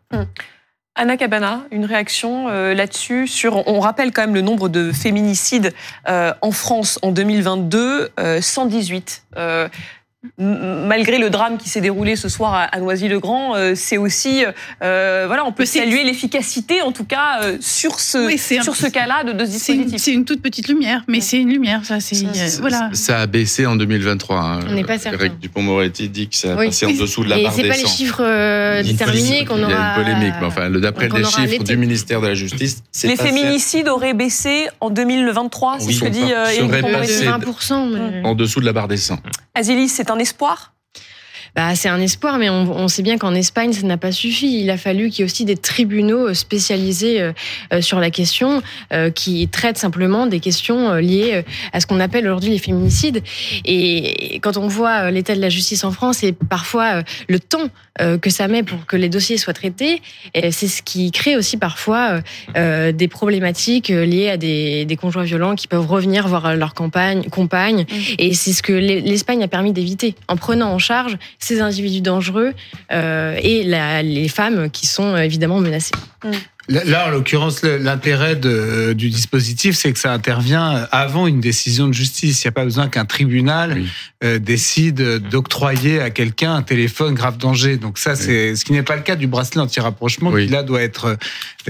Anna 0.98 1.18
Cabana, 1.18 1.64
une 1.70 1.84
réaction 1.84 2.48
euh, 2.48 2.72
là-dessus 2.72 3.26
sur. 3.26 3.68
On 3.68 3.80
rappelle 3.80 4.12
quand 4.12 4.22
même 4.22 4.34
le 4.34 4.40
nombre 4.40 4.70
de 4.70 4.92
féminicides 4.92 5.74
euh, 6.08 6.32
en 6.40 6.52
France 6.52 6.98
en 7.02 7.12
2022, 7.12 8.12
euh, 8.18 8.40
118. 8.40 9.24
Malgré 10.38 11.18
le 11.18 11.30
drame 11.30 11.56
qui 11.56 11.68
s'est 11.68 11.80
déroulé 11.80 12.16
ce 12.16 12.28
soir 12.28 12.68
à, 12.72 12.80
Noisy-le-Grand, 12.80 13.54
euh, 13.54 13.72
c'est 13.76 13.96
aussi, 13.96 14.44
euh, 14.82 15.24
voilà, 15.26 15.44
on 15.46 15.52
peut 15.52 15.62
Mais 15.62 15.66
c'est- 15.66 15.78
saluer 15.80 16.04
l'efficacité 16.04 16.82
en 16.82 16.90
tout 16.92 17.04
cas 17.04 17.40
euh, 17.42 17.56
sur 17.60 18.00
ce 18.00 18.26
Oui, 18.26 18.36
c'est 18.38 18.58
un- 18.58 18.62
sur 18.62 18.74
ce 18.76 18.86
cas-là 18.86 19.24
de, 19.24 19.32
de 19.32 19.44
ce 19.46 19.52
C'est 19.58 19.72
une, 19.72 19.82
dispositif. 19.84 20.02
c'est 20.04 20.12
une 20.12 20.24
toute 20.24 20.42
petite 20.42 20.68
lumière, 20.68 21.02
mais 21.08 21.18
Ouais. 21.18 21.20
c'est 21.20 21.38
une 21.38 21.48
lumière, 21.50 21.82
ça. 21.84 22.00
C'est 22.00 22.16
euh, 22.24 22.28
c'est- 22.34 22.60
voilà. 22.60 22.90
Ça 22.92 23.20
a 23.20 23.26
baissé 23.26 23.66
en 23.66 23.76
2023. 23.76 24.40
hein. 24.40 24.60
On 24.68 24.72
n'est 24.72 24.84
pas 24.84 24.98
certain. 24.98 25.18
Eric 25.18 25.38
Dupont-Moretti 25.38 26.08
dit 26.08 26.28
que 26.28 26.36
ça 26.36 26.52
a 26.52 26.56
Oui. 26.56 26.66
passé 26.66 26.86
en 26.86 26.92
dessous 26.92 27.22
de 27.24 27.30
la 27.30 27.38
Et 27.38 27.42
barre 27.44 27.52
c'est 27.54 27.62
des 27.62 27.68
pas 27.68 27.76
les 27.76 27.82
100. 27.82 27.88
chiffres 27.96 28.22
euh, 28.24 28.82
déterminés 28.82 29.44
polémique. 29.44 29.48
qu'on 29.48 29.56
Il 29.56 29.60
y 29.60 29.64
aura. 29.64 29.74
a 29.74 29.98
une 29.98 30.04
polémique, 30.04 30.34
mais 30.40 30.46
enfin, 30.46 30.70
d'après 30.70 31.08
les 31.08 31.22
aura 31.22 31.30
chiffres 31.46 31.62
du 31.64 31.76
ministère 31.76 32.20
de 32.20 32.26
la 32.28 32.34
Justice, 32.34 32.82
c'est 32.90 33.06
Les 33.08 33.16
féminicides 33.16 33.88
auraient 33.88 34.14
baissé 34.14 34.66
en 34.80 34.90
2023, 34.90 35.76
c'est 35.78 35.86
Oui, 35.86 35.94
ce 35.94 36.00
que 36.00 36.08
dit 36.08 36.20
20%. 37.24 37.86
mais- 37.86 38.22
en 38.24 38.34
dessous 38.34 38.60
de 38.60 38.66
la 38.66 38.72
barre 38.72 38.88
des 38.88 38.96
100. 38.96 39.18
Azilis, 39.54 39.88
c'est 39.88 40.05
un 40.10 40.18
espoir? 40.18 40.72
Bah, 41.56 41.74
c'est 41.74 41.88
un 41.88 42.00
espoir, 42.02 42.36
mais 42.36 42.50
on, 42.50 42.70
on 42.70 42.86
sait 42.86 43.00
bien 43.00 43.16
qu'en 43.16 43.34
Espagne, 43.34 43.72
ça 43.72 43.86
n'a 43.86 43.96
pas 43.96 44.12
suffi. 44.12 44.60
Il 44.60 44.68
a 44.68 44.76
fallu 44.76 45.08
qu'il 45.08 45.20
y 45.20 45.22
ait 45.22 45.24
aussi 45.24 45.46
des 45.46 45.56
tribunaux 45.56 46.28
euh, 46.28 46.34
spécialisés 46.34 47.22
euh, 47.22 47.32
euh, 47.72 47.80
sur 47.80 47.98
la 47.98 48.10
question, 48.10 48.62
qui 49.14 49.48
traitent 49.48 49.78
simplement 49.78 50.26
des 50.26 50.40
questions 50.40 50.94
liées 50.94 51.44
à 51.72 51.80
ce 51.80 51.86
qu'on 51.86 52.00
appelle 52.00 52.26
aujourd'hui 52.26 52.50
les 52.50 52.58
féminicides. 52.58 53.22
Et 53.64 54.38
quand 54.42 54.56
on 54.56 54.68
voit 54.68 55.10
l'état 55.10 55.34
de 55.34 55.40
la 55.40 55.48
justice 55.48 55.84
en 55.84 55.92
France 55.92 56.22
et 56.22 56.32
parfois 56.32 57.02
le 57.28 57.40
temps 57.40 57.68
que 58.20 58.30
ça 58.30 58.46
met 58.48 58.62
pour 58.62 58.84
que 58.86 58.96
les 58.96 59.08
dossiers 59.08 59.36
soient 59.38 59.52
traités, 59.54 60.02
et 60.34 60.50
c'est 60.50 60.68
ce 60.68 60.82
qui 60.82 61.10
crée 61.10 61.36
aussi 61.36 61.56
parfois 61.56 62.10
euh, 62.10 62.20
euh, 62.56 62.92
des 62.92 63.08
problématiques 63.08 63.90
euh, 63.90 64.04
liées 64.04 64.28
à 64.30 64.36
des, 64.36 64.84
des 64.84 64.96
conjoints 64.96 65.24
violents 65.24 65.54
qui 65.54 65.66
peuvent 65.68 65.86
revenir 65.86 66.28
voir 66.28 66.54
leur 66.56 66.74
campagne, 66.74 67.24
compagne. 67.30 67.86
Et 68.18 68.34
c'est 68.34 68.52
ce 68.52 68.62
que 68.62 68.72
l'E- 68.72 69.00
l'Espagne 69.04 69.42
a 69.42 69.48
permis 69.48 69.72
d'éviter 69.72 70.14
en 70.28 70.36
prenant 70.36 70.70
en 70.72 70.78
charge 70.78 71.16
ces 71.38 71.60
individus 71.60 72.00
dangereux 72.00 72.52
euh, 72.92 73.36
et 73.42 73.62
la- 73.64 74.02
les 74.02 74.28
femmes 74.28 74.70
qui 74.70 74.86
sont 74.86 75.14
euh, 75.14 75.18
évidemment 75.22 75.60
menacées. 75.60 75.94
Là, 76.24 76.30
là, 76.68 77.06
en 77.06 77.10
l'occurrence, 77.10 77.62
l'intérêt 77.62 78.36
du 78.36 79.08
dispositif, 79.10 79.76
c'est 79.76 79.92
que 79.92 79.98
ça 79.98 80.12
intervient 80.12 80.86
avant 80.92 81.26
une 81.26 81.40
décision 81.40 81.86
de 81.88 81.92
justice. 81.92 82.42
Il 82.42 82.46
n'y 82.46 82.50
a 82.50 82.52
pas 82.52 82.64
besoin 82.64 82.88
qu'un 82.88 83.04
tribunal 83.04 83.74
Oui. 83.76 83.88
euh, 84.24 84.38
décide 84.38 85.00
d'octroyer 85.28 86.00
à 86.00 86.10
quelqu'un 86.10 86.54
un 86.54 86.62
téléphone 86.62 87.14
grave 87.14 87.36
danger. 87.38 87.76
Donc 87.76 87.98
ça, 87.98 88.16
c'est 88.16 88.56
ce 88.56 88.64
qui 88.64 88.72
n'est 88.72 88.82
pas 88.82 88.96
le 88.96 89.02
cas 89.02 89.16
du 89.16 89.26
bracelet 89.26 89.60
anti-rapprochement, 89.60 90.30
Oui. 90.30 90.46
qui 90.46 90.52
là 90.52 90.62
doit 90.62 90.82
être 90.82 91.04
euh, 91.06 91.16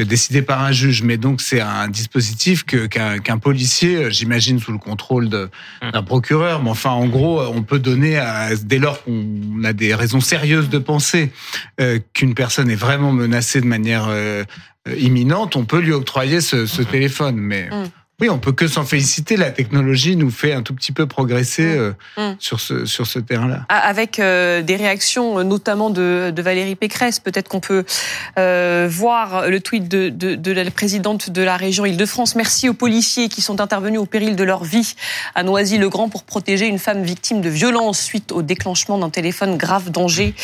décidé 0.04 0.42
par 0.42 0.62
un 0.62 0.72
juge. 0.72 1.02
Mais 1.02 1.16
donc 1.16 1.40
c'est 1.40 1.60
un 1.60 1.88
dispositif 1.88 2.64
que 2.64 2.86
qu'un 2.86 3.18
qu'un 3.18 3.38
policier, 3.38 3.96
euh, 3.96 4.10
j'imagine 4.10 4.58
sous 4.60 4.72
le 4.72 4.78
contrôle 4.78 5.28
de- 5.28 5.48
d'un 5.92 6.02
procureur, 6.02 6.62
mais 6.62 6.70
enfin 6.70 6.90
en 6.90 7.06
gros, 7.06 7.40
on 7.40 7.62
peut 7.62 7.78
donner 7.78 8.18
à, 8.18 8.54
dès 8.56 8.78
lors 8.78 9.02
qu'on 9.02 9.62
a 9.64 9.72
des 9.72 9.94
raisons 9.94 10.20
sérieuses 10.20 10.68
de 10.68 10.78
penser 10.78 11.32
euh, 11.80 11.98
qu'une 12.12 12.34
personne 12.34 12.70
est 12.70 12.76
vraiment 12.76 13.12
menacée 13.12 13.60
de 13.60 13.66
manière 13.66 14.06
euh, 14.08 14.44
euh, 14.88 14.94
imminente, 14.96 15.56
on 15.56 15.64
peut 15.64 15.80
lui 15.80 15.92
octroyer 15.92 16.40
ce, 16.40 16.66
ce 16.66 16.82
téléphone. 16.82 17.36
Mais 17.36 17.68
Mm. 17.70 17.84
Oui, 18.20 18.30
on 18.30 18.38
peut 18.38 18.52
que 18.52 18.66
s'en 18.66 18.84
féliciter. 18.84 19.36
La 19.36 19.50
technologie 19.50 20.16
nous 20.16 20.30
fait 20.30 20.54
un 20.54 20.62
tout 20.62 20.74
petit 20.74 20.92
peu 20.92 21.06
progresser 21.06 21.64
Mm. 21.76 21.78
euh, 22.18 22.30
Mm. 22.32 22.36
sur 22.38 22.60
ce 22.60 22.86
sur 22.86 23.06
ce 23.06 23.18
terrain-là. 23.18 23.66
Avec 23.68 24.18
euh, 24.18 24.62
des 24.62 24.76
réactions 24.76 25.38
euh, 25.38 25.42
notamment 25.44 25.90
de, 25.90 26.32
de 26.34 26.42
Valérie 26.42 26.76
Pécresse. 26.76 27.20
Peut-être 27.20 27.48
qu'on 27.48 27.60
peut 27.60 27.84
euh, 28.38 28.88
voir 28.90 29.48
le 29.50 29.60
tweet 29.60 29.86
de, 29.88 30.08
de, 30.08 30.34
de 30.34 30.52
la 30.52 30.70
présidente 30.70 31.28
de 31.28 31.42
la 31.42 31.58
région 31.58 31.84
Île-de-France. 31.84 32.36
Merci 32.36 32.70
aux 32.70 32.74
policiers 32.74 33.28
qui 33.28 33.42
sont 33.42 33.60
intervenus 33.60 34.00
au 34.00 34.06
péril 34.06 34.34
de 34.34 34.44
leur 34.44 34.64
vie 34.64 34.94
à 35.34 35.42
Noisy-le-Grand 35.42 36.08
pour 36.08 36.22
protéger 36.24 36.66
une 36.68 36.78
femme 36.78 37.02
victime 37.02 37.42
de 37.42 37.50
violence 37.50 38.00
suite 38.00 38.32
au 38.32 38.40
déclenchement 38.40 38.96
d'un 38.98 39.10
téléphone 39.10 39.58
grave 39.58 39.90
danger. 39.90 40.34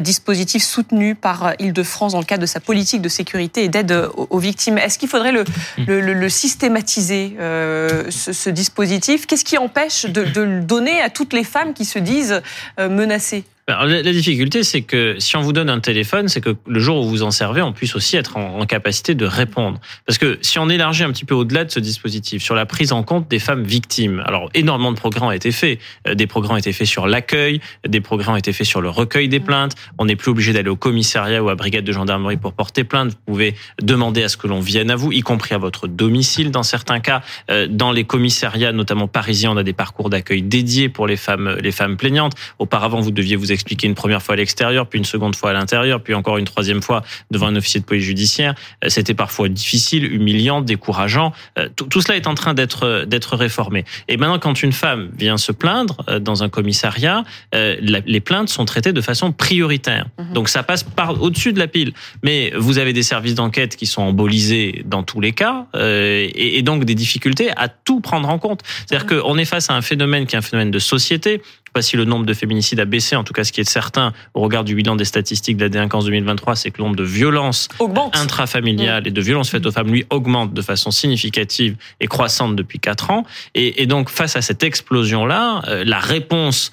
Dispositif 0.00 0.62
soutenu 0.62 1.14
par 1.14 1.54
Île-de-France 1.58 2.12
dans 2.12 2.18
le 2.18 2.24
cadre 2.26 2.42
de 2.42 2.46
sa 2.46 2.60
politique 2.60 3.00
de 3.00 3.08
sécurité 3.08 3.64
et 3.64 3.68
d'aide 3.70 3.92
aux, 4.16 4.26
aux 4.28 4.38
victimes. 4.38 4.76
Est-ce 4.76 4.98
qu'il 4.98 5.08
faudrait 5.08 5.32
le, 5.32 5.44
le, 5.86 6.00
le- 6.02 6.12
le 6.12 6.28
systématiser 6.28 7.21
euh, 7.38 8.10
ce, 8.10 8.50
dispositif. 8.50 9.26
Qu'est-ce 9.26 9.44
qui 9.44 9.58
empêche 9.58 10.06
de, 10.06 10.22
de 10.24 10.40
le 10.40 10.60
donner 10.60 11.00
à 11.00 11.10
toutes 11.10 11.32
les 11.32 11.44
femmes 11.44 11.74
qui 11.74 11.84
se 11.84 11.98
disent 11.98 12.42
euh, 12.78 12.88
menacées? 12.88 13.44
Alors, 13.68 13.86
la, 13.86 14.02
la 14.02 14.12
difficulté, 14.12 14.64
c'est 14.64 14.82
que 14.82 15.14
si 15.20 15.36
on 15.36 15.40
vous 15.40 15.52
donne 15.52 15.70
un 15.70 15.78
téléphone, 15.78 16.26
c'est 16.26 16.40
que 16.40 16.56
le 16.66 16.80
jour 16.80 17.06
où 17.06 17.08
vous 17.08 17.22
en 17.22 17.30
servez, 17.30 17.62
on 17.62 17.72
puisse 17.72 17.94
aussi 17.94 18.16
être 18.16 18.36
en, 18.36 18.58
en 18.58 18.66
capacité 18.66 19.14
de 19.14 19.24
répondre. 19.24 19.78
Parce 20.04 20.18
que 20.18 20.36
si 20.42 20.58
on 20.58 20.68
élargit 20.68 21.04
un 21.04 21.12
petit 21.12 21.24
peu 21.24 21.34
au-delà 21.34 21.64
de 21.64 21.70
ce 21.70 21.78
dispositif, 21.78 22.42
sur 22.42 22.56
la 22.56 22.66
prise 22.66 22.90
en 22.92 23.04
compte 23.04 23.28
des 23.28 23.38
femmes 23.38 23.62
victimes, 23.62 24.20
alors 24.26 24.50
énormément 24.54 24.90
de 24.90 24.96
progrès 24.96 25.24
ont 25.24 25.30
été 25.30 25.52
faits. 25.52 25.78
Euh, 26.08 26.14
Des 26.14 26.26
progrès 26.26 26.54
ont 26.54 26.56
été 26.56 26.72
faits 26.72 26.88
sur 26.88 27.06
l'accueil, 27.06 27.60
des 27.86 28.00
progrès 28.00 28.32
ont 28.32 28.36
été 28.36 28.52
faits 28.52 28.66
sur 28.66 28.80
le 28.80 28.90
recueil 28.90 29.28
des 29.28 29.38
plaintes. 29.38 29.76
On 29.96 30.06
n'est 30.06 30.16
plus 30.16 30.32
obligé 30.32 30.52
d'aller 30.52 30.68
au 30.68 30.76
commissariat 30.76 31.40
ou 31.40 31.48
à 31.48 31.54
brigade 31.54 31.84
de 31.84 31.92
gendarmerie 31.92 32.38
pour 32.38 32.54
porter 32.54 32.82
plainte. 32.82 33.10
Vous 33.12 33.32
pouvez 33.32 33.54
demander 33.80 34.24
à 34.24 34.28
ce 34.28 34.36
que 34.36 34.48
l'on 34.48 34.60
vienne 34.60 34.90
à 34.90 34.96
vous, 34.96 35.12
y 35.12 35.20
compris 35.20 35.54
à 35.54 35.58
votre 35.58 35.86
domicile 35.86 36.50
dans 36.50 36.64
certains 36.64 36.98
cas. 36.98 37.22
Euh, 37.50 37.68
Dans 37.70 37.92
les 37.92 38.04
commissariats, 38.04 38.72
notamment 38.72 39.06
parisiens, 39.06 39.52
on 39.52 39.56
a 39.56 39.62
des 39.62 39.72
parcours 39.72 40.10
d'accueil 40.10 40.42
dédiés 40.42 40.88
pour 40.88 41.06
les 41.06 41.16
femmes, 41.16 41.56
les 41.62 41.72
femmes 41.72 41.96
plaignantes. 41.96 42.32
Auparavant, 42.58 43.00
vous 43.00 43.12
deviez 43.12 43.36
vous 43.36 43.51
expliquer 43.52 43.86
une 43.86 43.94
première 43.94 44.22
fois 44.22 44.34
à 44.34 44.36
l'extérieur, 44.36 44.86
puis 44.86 44.98
une 44.98 45.04
seconde 45.04 45.36
fois 45.36 45.50
à 45.50 45.52
l'intérieur, 45.52 46.02
puis 46.02 46.14
encore 46.14 46.38
une 46.38 46.44
troisième 46.44 46.82
fois 46.82 47.02
devant 47.30 47.46
un 47.46 47.56
officier 47.56 47.80
de 47.80 47.84
police 47.84 48.04
judiciaire. 48.04 48.54
Euh, 48.84 48.88
C'était 48.88 49.14
parfois 49.14 49.48
difficile, 49.48 50.04
humiliant, 50.04 50.60
décourageant. 50.60 51.32
Euh, 51.58 51.68
Tout, 51.76 51.86
tout 51.86 52.00
cela 52.00 52.16
est 52.16 52.26
en 52.26 52.34
train 52.34 52.54
d'être 52.54 53.04
d'être 53.06 53.36
réformé. 53.36 53.84
Et 54.08 54.16
maintenant, 54.16 54.38
quand 54.38 54.62
une 54.62 54.72
femme 54.72 55.10
vient 55.16 55.36
se 55.36 55.52
plaindre 55.52 55.96
euh, 56.08 56.18
dans 56.18 56.42
un 56.42 56.48
commissariat, 56.48 57.24
euh, 57.54 57.76
les 57.80 58.20
plaintes 58.20 58.48
sont 58.48 58.64
traitées 58.64 58.92
de 58.92 59.00
façon 59.00 59.32
prioritaire. 59.32 60.06
Donc 60.34 60.48
ça 60.48 60.62
passe 60.62 60.82
par 60.82 61.22
au-dessus 61.22 61.52
de 61.52 61.58
la 61.58 61.68
pile. 61.68 61.92
Mais 62.22 62.52
vous 62.56 62.78
avez 62.78 62.92
des 62.92 63.02
services 63.02 63.34
d'enquête 63.34 63.76
qui 63.76 63.86
sont 63.86 64.02
embolisés 64.02 64.82
dans 64.84 65.02
tous 65.02 65.20
les 65.20 65.32
cas, 65.32 65.66
euh, 65.74 66.28
et, 66.34 66.58
et 66.58 66.62
donc 66.62 66.84
des 66.84 66.94
difficultés 66.94 67.50
à 67.56 67.68
tout 67.68 68.00
prendre 68.00 68.28
en 68.28 68.38
compte. 68.38 68.60
C'est-à-dire 68.86 69.06
qu'on 69.06 69.38
est 69.38 69.44
face 69.44 69.70
à 69.70 69.74
un 69.74 69.82
phénomène 69.82 70.26
qui 70.26 70.34
est 70.34 70.38
un 70.38 70.42
phénomène 70.42 70.70
de 70.70 70.78
société. 70.78 71.42
Je 71.72 71.80
sais 71.80 71.84
pas 71.84 71.88
si 71.88 71.96
le 71.96 72.04
nombre 72.04 72.26
de 72.26 72.34
féminicides 72.34 72.80
a 72.80 72.84
baissé. 72.84 73.16
En 73.16 73.24
tout 73.24 73.32
cas, 73.32 73.44
ce 73.44 73.52
qui 73.52 73.62
est 73.62 73.68
certain 73.68 74.12
au 74.34 74.42
regard 74.42 74.62
du 74.62 74.74
bilan 74.74 74.94
des 74.94 75.06
statistiques 75.06 75.56
de 75.56 75.62
la 75.62 75.68
délinquance 75.70 76.04
2023, 76.04 76.54
c'est 76.54 76.70
que 76.70 76.76
le 76.76 76.84
nombre 76.84 76.96
de 76.96 77.02
violences 77.02 77.68
Augmente. 77.78 78.14
intrafamiliales 78.14 79.06
et 79.08 79.10
de 79.10 79.20
violences 79.22 79.48
faites 79.48 79.64
aux 79.64 79.72
femmes, 79.72 79.90
lui, 79.90 80.04
augmente 80.10 80.52
de 80.52 80.60
façon 80.60 80.90
significative 80.90 81.76
et 82.00 82.08
croissante 82.08 82.56
depuis 82.56 82.78
quatre 82.78 83.10
ans. 83.10 83.24
Et, 83.54 83.82
et 83.82 83.86
donc, 83.86 84.10
face 84.10 84.36
à 84.36 84.42
cette 84.42 84.62
explosion-là, 84.62 85.62
euh, 85.68 85.82
la 85.86 85.98
réponse 85.98 86.72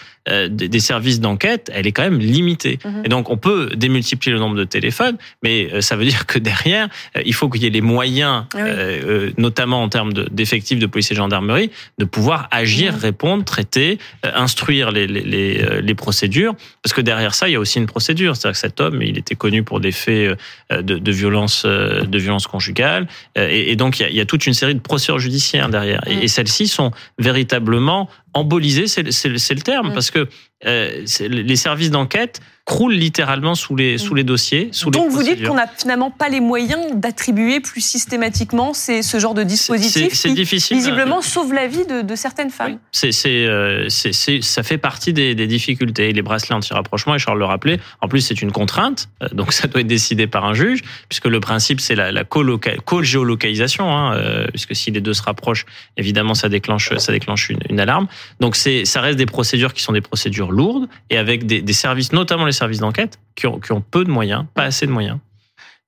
des, 0.50 0.68
des 0.70 0.80
services 0.80 1.20
d'enquête, 1.20 1.70
elle 1.74 1.88
est 1.88 1.92
quand 1.92 2.04
même 2.04 2.20
limitée. 2.20 2.80
Mhm. 2.86 3.02
Et 3.06 3.10
donc, 3.10 3.30
on 3.30 3.38
peut 3.38 3.70
démultiplier 3.76 4.34
le 4.34 4.40
nombre 4.40 4.56
de 4.56 4.64
téléphones, 4.64 5.18
mais 5.44 5.70
euh, 5.74 5.82
ça 5.82 5.96
veut 5.96 6.06
dire 6.06 6.26
que 6.26 6.40
derrière, 6.40 6.88
euh, 7.18 7.22
il 7.26 7.34
faut 7.34 7.50
qu'il 7.50 7.64
y 7.64 7.66
ait 7.66 7.70
les 7.70 7.82
moyens, 7.82 8.46
Ah 8.54 8.58
oui. 8.58 8.62
euh, 8.66 9.02
euh, 9.28 9.32
notamment 9.38 9.82
en 9.84 9.90
termes 9.90 10.14
de- 10.14 10.28
d'effectifs 10.32 10.80
de, 10.80 10.86
policiers 10.86 11.16
et 11.16 11.18
gendarmerie, 11.18 11.72
de 11.98 12.06
pouvoir 12.06 12.48
agir, 12.52 12.94
Mhm. 12.94 13.00
répondre, 13.00 13.44
traiter, 13.44 13.98
euh, 14.26 14.32
instruire 14.36 14.92
les, 14.92 15.08
les, 15.08 15.22
les, 15.22 15.62
euh, 15.64 15.82
les 15.82 15.96
procédures. 15.96 16.54
Parce 16.84 16.94
que 16.94 17.02
derrière 17.02 17.34
ça, 17.36 17.50
il 17.50 17.54
y 17.54 17.56
a 17.56 17.60
aussi 17.60 17.80
une 17.80 17.86
procédure. 17.88 18.36
C'est-à-dire 18.36 18.54
que 18.54 18.60
cet 18.68 18.80
homme, 18.82 19.02
il 19.02 19.18
était 19.18 19.36
connu 19.36 19.64
pour 19.64 19.80
des 19.80 19.92
faits 19.92 20.38
euh, 20.72 20.82
de, 20.82 20.98
de 20.98 21.12
violence, 21.12 21.64
euh, 21.66 22.04
de 22.04 22.18
violence 22.20 22.48
conjugale. 22.48 23.08
Euh, 23.38 23.48
Et, 23.50 23.72
et 23.72 23.76
donc, 23.76 24.00
il 24.00 24.04
y, 24.04 24.06
a, 24.06 24.10
il 24.10 24.16
y 24.16 24.22
a 24.22 24.26
toute 24.26 24.46
une 24.48 24.54
série 24.54 24.76
de 24.76 24.80
procédures 24.80 25.20
judiciaires 25.20 25.70
derrière. 25.70 26.02
Et, 26.08 26.16
Mhm. 26.16 26.22
et 26.24 26.28
celles-ci 26.28 26.68
sont 26.68 26.92
véritablement 27.18 28.10
embolisées, 28.34 28.88
c'est 28.88 29.04
le- 29.04 29.60
terme, 29.62 29.92
parce 29.94 30.12
que 30.12 30.19
to 30.26 30.32
euh, 30.66 31.06
les 31.22 31.56
services 31.56 31.92
d'enquête 31.92 32.42
croulent 32.66 32.94
littéralement 32.96 33.56
sous 33.56 33.76
les, 33.76 33.98
sous 33.98 34.14
les 34.14 34.24
dossiers, 34.24 34.70
sous 34.74 34.92
les 34.92 35.00
Donc 35.00 35.10
vous 35.10 35.24
dites 35.24 35.44
qu'on 35.44 35.56
n'a 35.56 35.66
finalement 35.66 36.12
pas 36.12 36.30
les 36.30 36.40
moyens 36.40 36.94
d'attribuer 36.94 37.62
plus 37.62 37.82
systématiquement 37.82 38.76
ces, 38.76 39.02
ce 39.02 39.18
genre 39.18 39.34
de 39.34 39.42
dispositif 39.42 40.14
c'est- 40.14 40.30
difficile. 40.34 40.78
visiblement, 40.78 41.22
sauve 41.24 41.52
la 41.52 41.66
vie 41.66 41.88
de, 41.88 42.02
de 42.04 42.16
certaines 42.16 42.52
femmes. 42.52 42.78
Oui, 43.04 43.12
c'est, 43.12 43.28
euh, 43.48 43.88
ça 43.90 44.62
fait 44.62 44.78
partie 44.78 45.14
des, 45.14 45.34
des 45.34 45.48
difficultés. 45.48 46.12
Les 46.14 46.22
bracelets 46.22 46.54
anti-rapprochement, 46.54 47.16
et 47.16 47.20
Charles 47.20 47.40
le 47.40 47.46
rappelait, 47.46 47.80
en 48.02 48.08
plus 48.08 48.22
c'est 48.22 48.40
une 48.40 48.52
contrainte, 48.52 49.10
euh, 49.24 49.30
donc 49.32 49.52
ça 49.60 49.68
doit 49.68 49.82
être 49.82 49.88
décidé 49.88 50.28
par 50.28 50.46
un 50.46 50.54
juge, 50.54 50.82
puisque 51.08 51.26
le 51.26 51.40
principe 51.40 51.82
c'est 51.82 51.96
la, 51.96 52.12
la 52.12 52.24
co-géolocalisation, 52.24 53.90
hein, 53.96 54.14
euh, 54.16 54.46
puisque 54.50 54.76
si 54.76 54.92
les 54.92 55.02
deux 55.02 55.14
se 55.14 55.24
rapprochent, 55.24 55.66
évidemment 55.98 56.34
ça 56.36 56.50
déclenche, 56.50 56.96
ça 56.98 57.12
déclenche 57.12 57.50
une, 57.50 57.60
une 57.70 57.80
alarme. 57.80 58.08
Donc 58.40 58.56
c'est, 58.56 58.86
ça 58.86 59.02
reste 59.02 59.18
des 59.18 59.26
procédures 59.26 59.74
qui 59.74 59.82
sont 59.82 59.94
des 59.94 60.02
procédures 60.02 60.49
lourdes, 60.52 60.88
et 61.10 61.18
avec 61.18 61.46
des, 61.46 61.62
des 61.62 61.74
services, 61.74 62.12
notamment 62.14 62.46
les 62.46 62.52
services 62.52 62.80
d'enquête, 62.80 63.20
qui 63.36 63.48
ont, 63.48 63.60
qui 63.60 63.72
ont 63.72 63.82
peu 63.82 64.04
de 64.04 64.10
moyens, 64.10 64.46
pas 64.54 64.64
assez 64.64 64.86
de 64.86 64.92
moyens. 64.92 65.18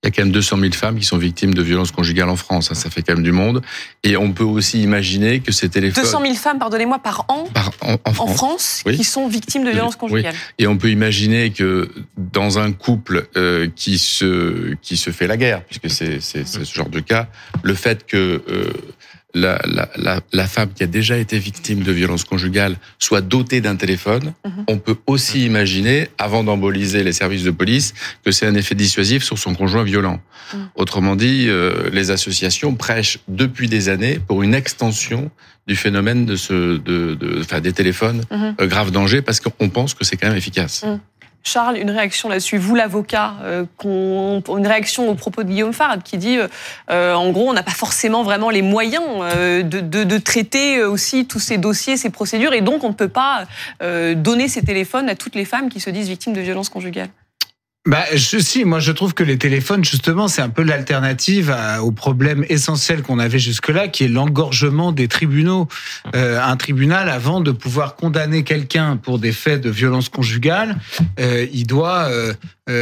Il 0.03 0.08
y 0.08 0.10
a 0.10 0.12
quand 0.15 0.24
même 0.24 0.32
200 0.32 0.58
000 0.58 0.74
femmes 0.74 0.98
qui 0.98 1.06
sont 1.06 1.20
victimes 1.20 1.53
de 1.53 1.62
violences 1.62 1.91
conjugales 1.91 2.30
en 2.30 2.36
France. 2.36 2.72
hein, 2.72 2.74
Ça 2.74 2.89
fait 2.89 3.03
quand 3.03 3.13
même 3.13 3.22
du 3.24 3.32
monde. 3.32 3.62
Et 4.03 4.18
on 4.18 4.32
peut 4.32 4.44
aussi 4.44 4.82
imaginer 4.82 5.41
que 5.41 5.51
ces 5.51 5.70
téléphones... 5.70 6.01
200 6.03 6.22
000 6.24 6.34
femmes, 6.34 6.58
pardonnez-moi, 6.58 6.98
par 6.98 7.25
an 7.27 7.44
par- 7.53 7.70
en, 7.82 7.94
en 7.94 8.00
en 8.06 8.27
France. 8.27 8.82
Oui. 8.88 8.98
qui 8.98 9.03
sont 9.03 9.27
victimes 9.27 9.63
de 9.63 9.70
violences 9.70 9.94
Oui. 10.01 10.10
conjugales. 10.10 10.34
Et 10.58 10.65
on 10.65 10.75
peut 10.75 10.89
imaginer 10.89 11.51
que 11.51 11.91
dans 12.18 12.58
un 12.58 12.72
couple 12.72 13.27
euh, 13.38 13.68
qui 13.75 14.00
se 14.00 14.74
qui 14.82 14.98
se 14.98 15.12
fait 15.12 15.27
la 15.27 15.38
guerre, 15.38 15.63
puisque 15.65 15.91
c'est 15.91 16.20
c'est 16.20 16.48
c'est 16.48 16.65
ce 16.65 16.74
genre 16.74 16.89
de 16.89 17.00
cas, 17.00 17.27
le 17.62 17.75
fait 17.75 18.08
que 18.08 18.41
euh, 18.50 18.74
la, 19.33 19.59
la, 19.65 19.89
la, 19.95 20.19
la 20.33 20.47
femme 20.47 20.69
qui 20.73 20.83
a 20.83 20.88
déjà 20.88 21.17
été 21.17 21.39
victime 21.39 21.83
de 21.83 21.91
violences 21.91 22.23
conjugales 22.25 22.75
soit 23.00 23.21
dotée 23.21 23.61
d'un 23.61 23.75
téléphone, 23.75 24.33
Mhm. 24.45 24.63
on 24.67 24.77
peut 24.77 24.97
aussi 25.07 25.45
imaginer, 25.45 26.09
avant 26.17 26.43
d'emboliser 26.43 27.03
les 27.03 27.13
services 27.13 27.43
de 27.43 27.51
police, 27.51 27.93
que 28.25 28.31
c'est 28.31 28.45
un 28.45 28.55
effet 28.55 28.75
dissuasif 28.75 29.23
sur 29.23 29.38
son 29.38 29.53
conjoint 29.55 29.83
violent. 29.83 30.19
Mhm. 30.53 30.69
Autrement 30.75 31.15
dit, 31.15 31.45
euh, 31.47 31.89
les 31.93 32.11
associations 32.11 32.75
prêchent 32.75 33.19
depuis 33.27 33.67
des 33.69 33.89
années 33.89 34.19
pour 34.27 34.43
une 34.43 34.53
extension 34.53 35.31
du 35.67 35.75
phénomène 35.75 36.25
de 36.25 36.35
ce, 36.35 36.77
de, 36.77 37.13
de, 37.15 37.39
enfin, 37.41 37.61
des 37.61 37.71
téléphones 37.71 38.23
Mhm. 38.31 38.55
euh, 38.59 38.67
grave 38.67 38.91
danger 38.91 39.21
parce 39.21 39.39
qu'on 39.39 39.69
pense 39.69 39.93
que 39.93 40.03
c'est 40.03 40.17
quand 40.17 40.27
même 40.27 40.38
efficace. 40.38 40.83
Charles, 41.43 41.77
une 41.77 41.89
réaction 41.89 42.29
là-dessus. 42.29 42.57
Vous, 42.57 42.75
l'avocat, 42.75 43.33
euh, 43.43 43.65
une 43.83 44.67
réaction 44.67 45.10
au 45.10 45.15
propos 45.15 45.43
de 45.43 45.50
Guillaume 45.50 45.74
Farad 45.74 46.03
qui 46.03 46.17
dit, 46.17 46.38
euh, 46.38 46.48
euh, 46.89 47.13
en 47.13 47.31
gros, 47.31 47.50
on 47.50 47.53
n'a 47.53 47.63
pas 47.63 47.71
forcément 47.71 48.24
vraiment 48.24 48.50
les 48.50 48.62
moyens 48.62 49.03
euh, 49.21 49.63
de, 49.63 50.17
traiter 50.17 50.83
aussi 50.83 51.25
tous 51.25 51.39
ces 51.39 51.57
dossiers, 51.57 51.98
ces 51.98 52.10
procédures, 52.10 52.53
et 52.53 52.62
donc 52.62 52.83
on 52.83 52.89
ne 52.89 52.93
peut 52.93 53.07
pas 53.07 53.45
donner 54.15 54.48
ces 54.48 54.62
téléphones 54.62 55.10
à 55.10 55.15
toutes 55.15 55.36
les 55.36 55.45
femmes 55.45 55.69
qui 55.69 55.79
se 55.79 55.89
disent 55.89 56.07
victimes 56.07 56.33
de 56.33 56.41
violences 56.41 56.69
conjugales. 56.69 57.10
Bah, 57.88 58.03
je, 58.13 58.38
si, 58.38 58.63
moi 58.63 58.79
je 58.79 58.91
trouve 58.91 59.15
que 59.15 59.23
les 59.23 59.39
téléphones, 59.39 59.83
justement, 59.83 60.27
c'est 60.27 60.43
un 60.43 60.50
peu 60.50 60.61
l'alternative 60.61 61.55
au 61.81 61.91
problème 61.91 62.45
essentiel 62.47 63.01
qu'on 63.01 63.17
avait 63.17 63.39
jusque-là, 63.39 63.88
qui 63.88 64.03
est 64.03 64.07
l'engorgement 64.07 64.91
des 64.91 65.07
tribunaux. 65.07 65.67
Euh, 66.15 66.39
un 66.39 66.57
tribunal, 66.57 67.09
avant 67.09 67.41
de 67.41 67.51
pouvoir 67.51 67.95
condamner 67.95 68.43
quelqu'un 68.43 68.97
pour 68.97 69.17
des 69.17 69.31
faits 69.31 69.61
de 69.61 69.71
violence 69.71 70.09
conjugale, 70.09 70.77
euh, 71.19 71.47
il 71.51 71.65
doit 71.65 72.03
euh, 72.03 72.33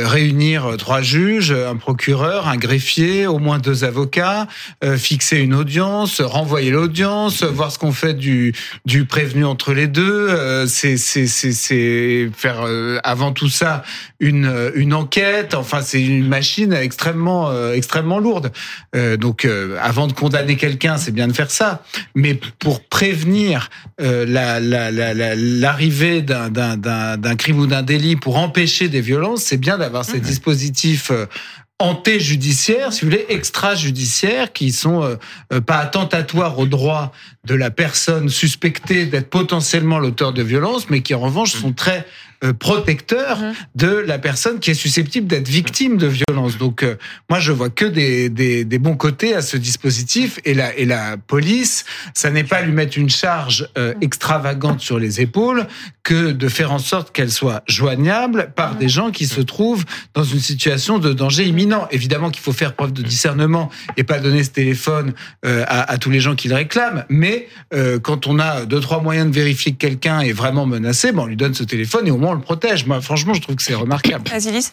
réunir 0.05 0.75
trois 0.77 1.01
juges, 1.01 1.51
un 1.51 1.75
procureur, 1.75 2.47
un 2.47 2.57
greffier, 2.57 3.27
au 3.27 3.39
moins 3.39 3.57
deux 3.59 3.83
avocats, 3.83 4.47
euh, 4.83 4.97
fixer 4.97 5.37
une 5.37 5.53
audience, 5.53 6.21
renvoyer 6.21 6.71
l'audience, 6.71 7.43
voir 7.43 7.71
ce 7.71 7.79
qu'on 7.79 7.91
fait 7.91 8.13
du, 8.13 8.53
du 8.85 9.05
prévenu 9.05 9.45
entre 9.45 9.73
les 9.73 9.87
deux. 9.87 10.27
Euh, 10.29 10.65
c'est 10.67 10.97
faire 12.35 12.61
euh, 12.65 12.99
avant 13.03 13.31
tout 13.31 13.49
ça 13.49 13.83
une, 14.19 14.71
une 14.75 14.93
enquête. 14.93 15.53
Enfin, 15.53 15.81
c'est 15.81 16.01
une 16.01 16.27
machine 16.27 16.73
extrêmement 16.73 17.49
euh, 17.49 17.73
extrêmement 17.73 18.19
lourde. 18.19 18.51
Euh, 18.95 19.17
donc, 19.17 19.45
euh, 19.45 19.77
avant 19.81 20.07
de 20.07 20.13
condamner 20.13 20.55
quelqu'un, 20.55 20.97
c'est 20.97 21.11
bien 21.11 21.27
de 21.27 21.33
faire 21.33 21.51
ça. 21.51 21.83
Mais 22.15 22.39
pour 22.59 22.83
prévenir 22.83 23.69
euh, 24.01 24.25
la- 24.27 24.59
la- 24.59 24.91
l'arrivée 25.35 26.21
d'un 26.21 27.35
crime 27.37 27.59
ou 27.59 27.67
d'un 27.67 27.81
délit, 27.83 28.15
pour 28.15 28.37
empêcher 28.37 28.89
des 28.89 29.01
violences, 29.01 29.43
c'est 29.43 29.57
bien 29.57 29.77
d'avoir 29.79 30.05
ces 30.05 30.19
dispositifs. 30.19 31.11
euh, 31.11 31.25
antéjudiciaires, 31.79 32.91
si 32.91 33.01
vous 33.01 33.11
voulez, 33.11 33.25
extrajudiciaires, 33.29 34.51
qui 34.51 34.71
sont 34.71 35.01
euh, 35.01 35.15
euh, 35.53 35.61
pas 35.61 35.77
attentatoires 35.77 36.59
aux 36.59 36.67
droits 36.67 37.13
de 37.45 37.55
la 37.55 37.71
personne 37.71 38.27
suspectée 38.27 39.05
d'être 39.05 39.29
potentiellement 39.29 39.97
l'auteur 39.97 40.33
de 40.33 40.43
violences, 40.43 40.89
mais 40.89 41.01
qui 41.01 41.15
en 41.15 41.21
revanche 41.21 41.53
sont 41.53 41.71
très 41.71 42.05
euh, 42.43 42.53
protecteurs 42.53 43.39
Mhm. 43.39 43.53
de 43.75 43.87
la 43.87 44.17
personne 44.19 44.59
qui 44.59 44.71
est 44.71 44.75
susceptible 44.75 45.27
d'être 45.27 45.47
victime 45.47 45.97
de 45.97 46.07
violence. 46.07 46.57
Donc 46.57 46.83
euh, 46.83 46.95
moi 47.29 47.39
je 47.39 47.51
vois 47.51 47.69
que 47.69 47.85
des, 47.85 48.29
des, 48.29 48.65
des 48.65 48.79
bons 48.79 48.95
côtés 48.95 49.35
à 49.35 49.41
ce 49.41 49.57
dispositif 49.57 50.39
et 50.45 50.53
la, 50.53 50.75
et 50.75 50.85
la 50.85 51.17
police, 51.17 51.85
ça 52.13 52.29
n'est 52.29 52.43
pas 52.43 52.61
lui 52.61 52.71
mettre 52.71 52.97
une 52.97 53.09
charge 53.09 53.69
euh, 53.77 53.93
extravagante 54.01 54.79
sur 54.81 54.99
les 54.99 55.21
épaules 55.21 55.67
que 56.03 56.31
de 56.31 56.47
faire 56.49 56.71
en 56.71 56.79
sorte 56.79 57.11
qu'elle 57.11 57.31
soit 57.31 57.63
joignable 57.67 58.51
par 58.55 58.75
des 58.75 58.89
gens 58.89 59.11
qui 59.11 59.25
se 59.27 59.41
trouvent 59.41 59.85
dans 60.13 60.23
une 60.23 60.39
situation 60.39 60.97
de 60.97 61.13
danger 61.13 61.45
imminent. 61.45 61.87
Évidemment 61.91 62.29
qu'il 62.31 62.41
faut 62.41 62.53
faire 62.53 62.73
preuve 62.73 62.93
de 62.93 63.01
discernement 63.03 63.69
et 63.97 64.03
pas 64.03 64.19
donner 64.19 64.43
ce 64.43 64.49
téléphone 64.49 65.13
euh, 65.45 65.63
à, 65.67 65.91
à 65.91 65.97
tous 65.97 66.09
les 66.09 66.19
gens 66.19 66.35
qui 66.35 66.47
le 66.47 66.55
réclament, 66.55 67.05
mais 67.09 67.47
euh, 67.73 67.99
quand 67.99 68.27
on 68.27 68.39
a 68.39 68.65
deux 68.65 68.79
trois 68.79 69.01
moyens 69.01 69.29
de 69.29 69.35
vérifier 69.35 69.71
que 69.73 69.77
quelqu'un 69.77 70.21
est 70.21 70.31
vraiment 70.33 70.65
menacé, 70.65 71.11
ben 71.11 71.23
on 71.23 71.25
lui 71.25 71.35
donne 71.35 71.53
ce 71.53 71.63
téléphone 71.63 72.07
et 72.07 72.11
au 72.11 72.17
moins 72.17 72.28
comment 72.29 72.35
on 72.35 72.35
le 72.35 72.41
protège 72.41 72.85
Moi, 72.85 73.01
franchement, 73.01 73.33
je 73.33 73.41
trouve 73.41 73.55
que 73.55 73.63
c'est 73.63 73.73
remarquable. 73.73 74.29
Asilis 74.31 74.71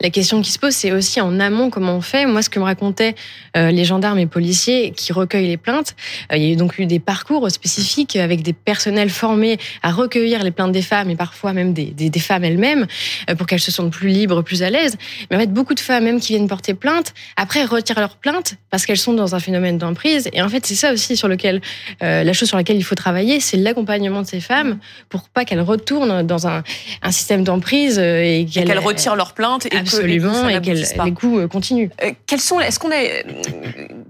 La 0.00 0.10
question 0.10 0.42
qui 0.42 0.50
se 0.50 0.58
pose, 0.58 0.74
c'est 0.74 0.92
aussi 0.92 1.20
en 1.20 1.40
amont 1.40 1.70
comment 1.70 1.96
on 1.96 2.00
fait. 2.00 2.26
Moi, 2.26 2.42
ce 2.42 2.50
que 2.50 2.58
me 2.58 2.64
racontaient 2.64 3.14
euh, 3.56 3.70
les 3.70 3.84
gendarmes 3.84 4.18
et 4.18 4.26
policiers 4.26 4.92
qui 4.92 5.12
recueillent 5.12 5.48
les 5.48 5.56
plaintes, 5.56 5.94
euh, 6.32 6.36
il 6.36 6.42
y 6.42 6.46
a 6.46 6.52
eu 6.52 6.56
donc 6.56 6.78
eu 6.78 6.86
des 6.86 6.98
parcours 6.98 7.50
spécifiques 7.50 8.16
avec 8.16 8.42
des 8.42 8.52
personnels 8.52 9.10
formés 9.10 9.58
à 9.82 9.92
recueillir 9.92 10.42
les 10.42 10.50
plaintes 10.50 10.72
des 10.72 10.82
femmes 10.82 11.10
et 11.10 11.16
parfois 11.16 11.52
même 11.52 11.72
des, 11.72 11.86
des, 11.86 12.10
des 12.10 12.20
femmes 12.20 12.44
elles-mêmes 12.44 12.86
euh, 13.28 13.34
pour 13.34 13.46
qu'elles 13.46 13.60
se 13.60 13.70
sentent 13.70 13.92
plus 13.92 14.08
libres, 14.08 14.42
plus 14.42 14.62
à 14.62 14.70
l'aise. 14.70 14.96
Mais 15.30 15.36
en 15.36 15.40
fait, 15.40 15.52
beaucoup 15.52 15.74
de 15.74 15.80
femmes 15.80 16.04
même 16.04 16.20
qui 16.20 16.34
viennent 16.34 16.48
porter 16.48 16.74
plainte, 16.74 17.14
après 17.36 17.64
retirent 17.64 18.00
leur 18.00 18.16
plainte 18.16 18.56
parce 18.70 18.86
qu'elles 18.86 18.98
sont 18.98 19.14
dans 19.14 19.34
un 19.34 19.40
phénomène 19.40 19.78
d'emprise. 19.78 20.28
Et 20.32 20.42
en 20.42 20.48
fait, 20.48 20.66
c'est 20.66 20.74
ça 20.74 20.92
aussi 20.92 21.16
sur 21.16 21.28
lequel 21.28 21.60
euh, 22.02 22.24
la 22.24 22.32
chose 22.32 22.48
sur 22.48 22.56
laquelle 22.56 22.76
il 22.76 22.84
faut 22.84 22.94
travailler, 22.94 23.40
c'est 23.40 23.56
l'accompagnement 23.56 24.22
de 24.22 24.26
ces 24.26 24.40
femmes 24.40 24.78
pour 25.08 25.28
pas 25.28 25.44
qu'elles 25.44 25.60
retournent 25.60 26.26
dans 26.26 26.46
un, 26.46 26.62
un 27.02 27.10
système 27.10 27.44
d'emprise 27.44 27.98
euh, 27.98 28.22
et 28.22 28.46
qu'elles 28.46 28.78
retirent 28.78 29.16
leur 29.16 29.32
plainte 29.34 29.66
et 29.66 29.70
que- 29.70 29.76
absolument 29.76 30.48
et 30.48 30.54
et, 30.54 30.60
que 30.60 31.04
les 31.04 31.12
coups 31.12 31.40
euh, 31.40 31.48
continuent. 31.48 31.90
Euh, 32.02 32.12
quels 32.26 32.40
sont, 32.40 32.60
est-ce 32.60 32.78
qu'on 32.78 32.90
a, 32.90 32.96
euh, 32.96 33.22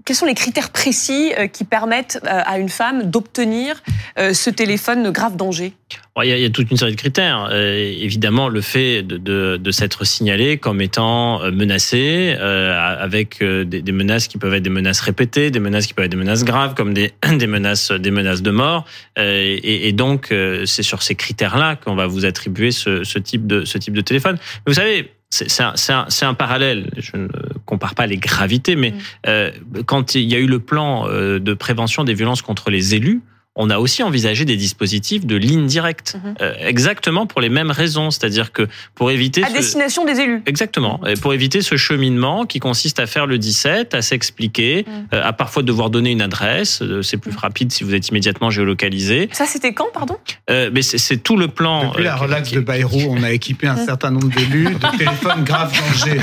quels 0.05 0.15
sont 0.15 0.25
les 0.25 0.33
critères 0.33 0.69
précis 0.71 1.31
qui 1.53 1.63
permettent 1.63 2.19
à 2.25 2.57
une 2.57 2.69
femme 2.69 3.09
d'obtenir 3.09 3.81
ce 4.17 4.49
téléphone 4.49 5.11
grave 5.11 5.35
danger? 5.35 5.73
Il 6.21 6.27
y, 6.27 6.33
a, 6.33 6.37
il 6.37 6.41
y 6.41 6.45
a 6.45 6.49
toute 6.49 6.69
une 6.69 6.77
série 6.77 6.91
de 6.91 6.97
critères. 6.97 7.47
Euh, 7.51 7.93
évidemment, 7.99 8.49
le 8.49 8.59
fait 8.61 9.01
de, 9.01 9.17
de, 9.17 9.57
de 9.57 9.71
s'être 9.71 10.03
signalé 10.05 10.57
comme 10.57 10.81
étant 10.81 11.39
menacé, 11.51 12.35
euh, 12.37 12.75
avec 12.99 13.41
des, 13.41 13.63
des 13.81 13.91
menaces 13.91 14.27
qui 14.27 14.37
peuvent 14.37 14.53
être 14.53 14.63
des 14.63 14.69
menaces 14.69 14.99
répétées, 14.99 15.51
des 15.51 15.59
menaces 15.59 15.87
qui 15.87 15.93
peuvent 15.93 16.05
être 16.05 16.11
des 16.11 16.17
menaces 16.17 16.43
graves, 16.43 16.73
comme 16.73 16.93
des, 16.93 17.13
des 17.37 17.47
menaces, 17.47 17.91
des 17.91 18.11
menaces 18.11 18.41
de 18.41 18.51
mort. 18.51 18.85
Euh, 19.17 19.57
et, 19.63 19.87
et 19.87 19.91
donc, 19.93 20.31
euh, 20.31 20.65
c'est 20.65 20.83
sur 20.83 21.01
ces 21.01 21.15
critères-là 21.15 21.75
qu'on 21.77 21.95
va 21.95 22.07
vous 22.07 22.25
attribuer 22.25 22.70
ce, 22.71 23.03
ce 23.03 23.19
type 23.19 23.47
de 23.47 23.65
ce 23.65 23.77
type 23.77 23.93
de 23.93 24.01
téléphone. 24.01 24.37
Mais 24.65 24.71
vous 24.71 24.73
savez. 24.73 25.11
C'est 25.33 25.61
un, 25.61 26.07
un 26.23 26.33
parallèle. 26.33 26.89
Je 26.97 27.15
ne 27.15 27.29
compare 27.65 27.95
pas 27.95 28.05
les 28.05 28.17
gravités, 28.17 28.75
mais 28.75 28.91
Mm. 28.91 28.95
euh, 29.27 29.51
quand 29.85 30.13
il 30.15 30.29
y 30.29 30.35
a 30.35 30.39
eu 30.39 30.45
le 30.45 30.59
plan 30.59 31.07
euh, 31.07 31.39
de 31.39 31.53
prévention 31.53 32.03
des 32.03 32.13
violences 32.13 32.41
contre 32.41 32.69
les 32.69 32.95
élus, 32.95 33.21
on 33.57 33.69
a 33.69 33.79
aussi 33.79 34.01
envisagé 34.01 34.45
des 34.45 34.55
dispositifs 34.55 35.25
de 35.25 35.35
ligne 35.35 35.67
directe, 35.67 36.15
Mhm. 36.23 36.35
euh, 36.41 36.53
exactement 36.59 37.25
pour 37.25 37.41
les 37.41 37.49
mêmes 37.49 37.69
raisons, 37.71 38.09
c'est-à-dire 38.09 38.53
que 38.53 38.67
pour 38.95 39.11
éviter 39.11 39.43
à 39.43 39.47
ce- 39.49 39.53
destination 39.53 40.05
des 40.05 40.19
élus 40.21 40.41
Exactement. 40.45 41.01
Et 41.05 41.15
pour 41.15 41.33
éviter 41.33 41.61
ce 41.61 41.75
cheminement 41.75 42.45
qui 42.45 42.59
consiste 42.59 42.99
à 43.01 43.07
faire 43.07 43.25
le 43.27 43.37
17, 43.37 43.93
à 43.93 44.01
s'expliquer, 44.01 44.85
Mm. 44.87 45.15
euh, 45.15 45.21
à 45.23 45.33
parfois 45.33 45.63
devoir 45.63 45.89
donner 45.89 46.11
une 46.11 46.21
adresse. 46.21 46.81
euh, 46.81 47.01
C'est 47.01 47.17
plus 47.17 47.35
rapide 47.35 47.71
si 47.73 47.83
vous 47.83 47.93
êtes 47.93 48.07
immédiatement 48.07 48.49
géolocalisé. 48.51 49.27
Ça, 49.33 49.45
c'était 49.45 49.73
quand, 49.73 49.87
pardon 49.93 50.17
Euh, 50.49 50.69
mais 50.73 50.81
c'est 50.81 51.17
tout 51.17 51.35
le 51.35 51.47
plan. 51.49 51.89
Depuis 51.89 52.03
la 52.03 52.15
relax 52.15 52.49
qui- 52.49 52.55
de 52.55 52.61
Bayrou, 52.61 53.01
on 53.09 53.21
a 53.23 53.31
équipé 53.31 53.67
un 53.67 53.75
certain 53.85 54.11
nombre 54.11 54.29
d'élus 54.29 54.65
de 54.65 54.87
téléphones 54.97 55.43
grave 55.43 55.73
danger. 55.73 56.19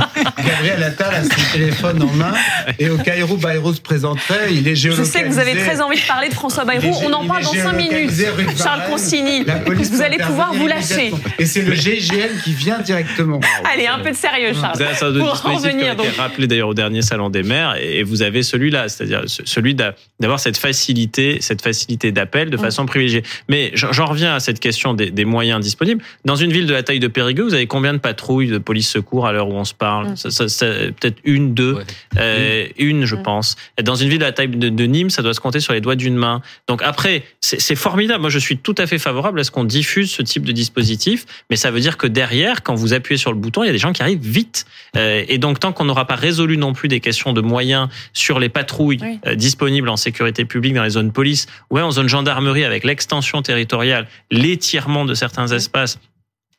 Gabriel 0.46 0.82
Attal 0.82 1.14
a 1.14 1.24
son 1.24 1.52
téléphone 1.52 2.02
en 2.02 2.12
main 2.14 2.32
et 2.78 2.88
au 2.88 2.96
Cairo, 2.96 3.36
Bayrou 3.36 3.74
se 3.74 3.80
présenterait. 3.80 4.54
Il 4.54 4.66
est 4.66 4.74
Je 4.74 4.82
géolocalisé. 4.82 5.12
sais 5.12 5.24
que 5.24 5.28
vous 5.28 5.38
avez 5.38 5.54
très 5.56 5.80
envie 5.82 6.00
de 6.00 6.06
parler 6.06 6.28
de 6.30 6.34
François 6.34 6.64
Bayrou. 6.64 6.94
On 7.04 7.12
en 7.12 7.17
il 7.22 7.28
parle 7.28 7.42
dans 7.44 7.52
5 7.52 7.72
minutes. 7.74 8.10
Charles. 8.56 8.82
Consigny, 8.88 9.44
vous 9.44 10.02
allez 10.02 10.18
pouvoir 10.18 10.52
vous 10.54 10.66
lâcher. 10.66 11.12
Et 11.38 11.46
c'est 11.46 11.62
le 11.62 11.74
GIGN 11.74 12.40
qui 12.44 12.52
vient 12.52 12.78
directement. 12.80 13.40
Allez, 13.64 13.86
un 13.86 13.98
peu 13.98 14.10
de 14.10 14.16
sérieux, 14.16 14.52
Charles. 14.58 14.76
Vous 14.76 14.82
avez 14.82 14.90
un 14.92 14.94
certain 14.94 15.06
nombre 15.06 15.14
de 15.14 15.20
Pour 15.20 15.28
en 15.30 15.32
dispositifs 15.34 15.60
qui 15.62 15.76
revenir, 15.78 15.92
été 15.92 16.02
donc. 16.08 16.16
rappelés 16.16 16.46
d'ailleurs 16.46 16.68
au 16.68 16.74
dernier 16.74 17.02
salon 17.02 17.30
des 17.30 17.42
maires, 17.42 17.76
et 17.80 18.02
vous 18.02 18.22
avez 18.22 18.42
celui-là, 18.42 18.88
c'est-à-dire 18.88 19.22
ce- 19.26 19.42
celui 19.44 19.74
d'a- 19.74 19.94
d'avoir 20.20 20.40
cette 20.40 20.56
facilité, 20.56 21.38
cette 21.40 21.62
facilité 21.62 22.12
d'appel 22.12 22.50
de 22.50 22.56
Mm. 22.56 22.60
façon 22.60 22.86
privilégiée. 22.86 23.22
Mais 23.48 23.70
j'en 23.74 24.06
reviens 24.06 24.34
à 24.34 24.40
cette 24.40 24.60
question 24.60 24.94
des, 24.94 25.10
des 25.10 25.24
moyens 25.24 25.60
disponibles. 25.60 26.02
Dans 26.24 26.36
une 26.36 26.52
ville 26.52 26.66
de 26.66 26.72
la 26.72 26.82
taille 26.82 27.00
de 27.00 27.08
Périgueux, 27.08 27.42
vous 27.44 27.54
avez 27.54 27.66
combien 27.66 27.92
de 27.92 27.98
patrouilles 27.98 28.48
de 28.48 28.58
police 28.58 28.88
secours 28.88 29.26
à 29.26 29.32
l'heure 29.32 29.48
où 29.48 29.54
on 29.54 29.64
se 29.64 29.74
parle 29.74 30.10
Mm. 30.10 30.16
Ça- 30.16 30.30
ça- 30.30 30.48
ça- 30.48 30.66
Peut-être 31.00 31.18
une, 31.24 31.54
deux, 31.54 31.74
Ouais. 31.74 31.82
euh, 32.18 32.66
une, 32.78 33.04
je 33.04 33.16
Mm. 33.16 33.22
pense. 33.22 33.56
Dans 33.82 33.94
une 33.94 34.08
ville 34.08 34.18
de 34.18 34.24
la 34.24 34.32
taille 34.32 34.48
de, 34.48 34.68
de 34.68 34.84
Nîmes, 34.84 35.10
ça 35.10 35.22
doit 35.22 35.34
se 35.34 35.40
compter 35.40 35.60
sur 35.60 35.72
les 35.72 35.80
doigts 35.80 35.96
d'une 35.96 36.16
main. 36.16 36.40
Donc 36.68 36.82
après, 36.82 37.07
c'est 37.40 37.60
c'est 37.60 37.74
formidable. 37.76 38.20
Moi, 38.20 38.30
je 38.30 38.38
suis 38.38 38.58
tout 38.58 38.74
à 38.78 38.86
fait 38.86 38.98
favorable 38.98 39.40
à 39.40 39.44
ce 39.44 39.50
qu'on 39.50 39.64
diffuse 39.64 40.10
ce 40.10 40.22
type 40.22 40.44
de 40.44 40.52
dispositif, 40.52 41.24
mais 41.50 41.56
ça 41.56 41.70
veut 41.70 41.80
dire 41.80 41.96
que 41.96 42.06
derrière, 42.06 42.62
quand 42.62 42.74
vous 42.74 42.92
appuyez 42.92 43.18
sur 43.18 43.32
le 43.32 43.38
bouton, 43.38 43.62
il 43.62 43.66
y 43.66 43.70
a 43.70 43.72
des 43.72 43.78
gens 43.78 43.92
qui 43.92 44.02
arrivent 44.02 44.20
vite. 44.22 44.64
Euh, 44.96 45.24
et 45.28 45.38
donc, 45.38 45.60
tant 45.60 45.72
qu'on 45.72 45.84
n'aura 45.84 46.06
pas 46.06 46.14
résolu 46.16 46.56
non 46.56 46.72
plus 46.72 46.88
des 46.88 47.00
questions 47.00 47.32
de 47.32 47.40
moyens 47.40 47.88
sur 48.12 48.38
les 48.38 48.48
patrouilles 48.48 48.98
Oui. 49.00 49.18
euh, 49.26 49.34
disponibles 49.34 49.88
en 49.88 49.96
sécurité 49.96 50.44
publique 50.44 50.74
dans 50.74 50.84
les 50.84 50.90
zones 50.90 51.12
police 51.12 51.46
ou 51.70 51.78
en 51.78 51.90
zone 51.90 52.08
gendarmerie 52.08 52.64
avec 52.64 52.84
l'extension 52.84 53.42
territoriale, 53.42 54.06
l'étirement 54.30 55.04
de 55.04 55.14
certains 55.14 55.48
espaces. 55.48 55.98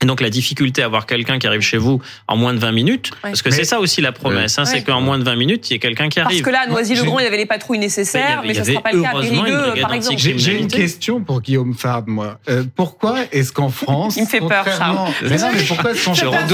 Et 0.01 0.05
donc 0.05 0.21
la 0.21 0.29
difficulté 0.29 0.81
à 0.81 0.85
avoir 0.85 1.05
quelqu'un 1.05 1.39
qui 1.39 1.47
arrive 1.47 1.59
chez 1.59 1.75
vous 1.75 2.01
en 2.29 2.37
moins 2.37 2.53
de 2.53 2.59
20 2.59 2.71
minutes, 2.71 3.11
parce 3.21 3.41
que 3.41 3.49
Mais- 3.49 3.55
c'est 3.57 3.63
ça 3.65 3.81
aussi 3.81 3.99
la 3.99 4.13
promesse, 4.13 4.57
hein, 4.57 4.63
Ouais. 4.63 4.69
c'est 4.71 4.81
qu'en 4.81 5.01
moins 5.01 5.19
de 5.19 5.25
20 5.25 5.35
minutes, 5.35 5.69
il 5.69 5.73
y 5.73 5.75
ait 5.75 5.79
quelqu'un 5.79 6.07
qui 6.07 6.19
Parce 6.21 6.27
arrive. 6.27 6.41
que 6.41 6.49
là, 6.49 6.61
à 6.65 6.67
Noisy-le-Grand, 6.67 7.19
il 7.19 7.23
y 7.23 7.27
avait 7.27 7.35
les 7.35 7.45
patrouilles 7.45 7.79
nécessaires, 7.79 8.41
Mais 8.45 8.53
ce 8.53 8.61
ne 8.61 8.63
sera 8.63 8.81
pas 8.81 8.93
le 8.93 9.01
cas 9.01 9.09
à 9.09 9.19
Périgueux, 9.19 9.81
par 9.81 9.93
exemple. 9.93 10.17
J'ai 10.17 10.39
j'ai 10.39 10.57
une 10.57 10.69
question 10.69 11.19
pour 11.19 11.41
Guillaume 11.41 11.73
Fard, 11.73 12.03
moi. 12.07 12.39
Euh, 12.49 12.63
pourquoi 12.77 13.17
est-ce 13.33 13.51
qu'en 13.51 13.67
France, 13.67 14.15
Il 14.15 14.23
me 14.23 14.27
fait 14.29 14.39
peur, 14.39 14.63
contrairement- 14.63 15.11
mais 15.21 15.35
non, 15.37 15.47
mais 15.53 15.63
pourquoi 15.63 15.91
est-ce 15.91 16.05
qu'en 16.05 16.13
Je 16.13 16.25
France, 16.25 16.53